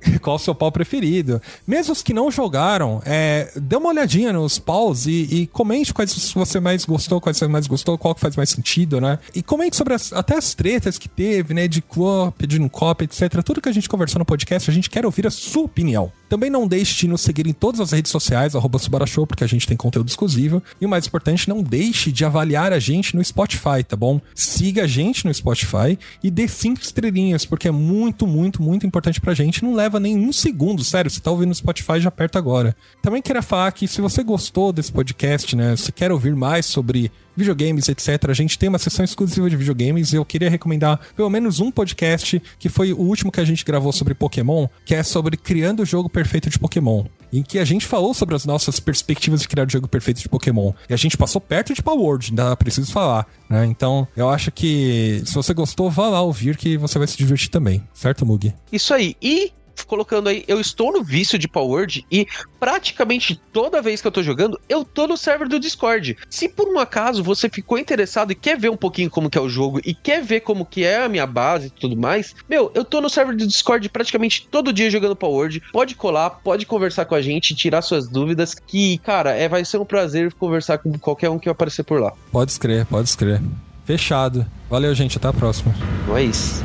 [0.20, 1.40] qual o seu pau preferido.
[1.66, 6.32] Mesmo os que não jogaram, é, dê uma olhadinha nos paus e, e, comente quais
[6.32, 9.18] você mais gostou, quais você mais gostou, qual que faz mais sentido, né?
[9.34, 11.68] E comente sobre as, até as tretas que teve, né?
[11.68, 12.70] De co-op, de não
[13.00, 13.42] etc.
[13.42, 16.12] Tudo que a gente conversou no podcast, a gente quer ouvir a sua opinião.
[16.28, 19.46] Também não deixe de nos seguir em todas as redes sociais, arroba Show, porque a
[19.46, 20.62] gente tem conteúdo exclusivo.
[20.80, 24.20] E o mais importante, não deixe de avaliar a gente no Spotify, tá bom?
[24.34, 29.20] Siga a gente no Spotify e dê cinco estrelinhas, porque é muito, muito, muito importante
[29.20, 29.64] pra gente.
[29.64, 31.10] Não leva nem um segundo, sério.
[31.10, 32.76] Se tá ouvindo no Spotify, já aperta agora.
[33.00, 35.76] Também queria falar que se você gostou desse podcast, né?
[35.76, 38.30] Se quer ouvir mais sobre videogames, etc.
[38.30, 41.70] A gente tem uma sessão exclusiva de videogames e eu queria recomendar pelo menos um
[41.70, 45.82] podcast que foi o último que a gente gravou sobre Pokémon, que é sobre criando
[45.82, 47.04] o jogo perfeito de Pokémon.
[47.32, 50.28] Em que a gente falou sobre as nossas perspectivas de criar o jogo perfeito de
[50.28, 50.72] Pokémon.
[50.88, 53.26] E a gente passou perto de Power World, ainda preciso falar.
[53.50, 53.66] Né?
[53.66, 57.50] Então, eu acho que se você gostou, vá lá ouvir que você vai se divertir
[57.50, 57.82] também.
[57.92, 58.54] Certo, Mugi?
[58.72, 59.14] Isso aí.
[59.20, 59.52] E
[59.84, 62.26] colocando aí, eu estou no vício de Power Word e
[62.58, 66.16] praticamente toda vez que eu tô jogando, eu tô no server do Discord.
[66.30, 69.40] Se por um acaso você ficou interessado e quer ver um pouquinho como que é
[69.40, 72.70] o jogo e quer ver como que é a minha base e tudo mais, meu,
[72.74, 75.62] eu tô no server do Discord praticamente todo dia jogando Power Word.
[75.72, 79.78] Pode colar, pode conversar com a gente, tirar suas dúvidas, que, cara, é, vai ser
[79.78, 82.12] um prazer conversar com qualquer um que aparecer por lá.
[82.30, 83.40] Pode escrever, pode escrever.
[83.84, 84.44] Fechado.
[84.68, 85.16] Valeu, gente.
[85.16, 85.72] Até a próxima.
[86.06, 86.64] Não é isso.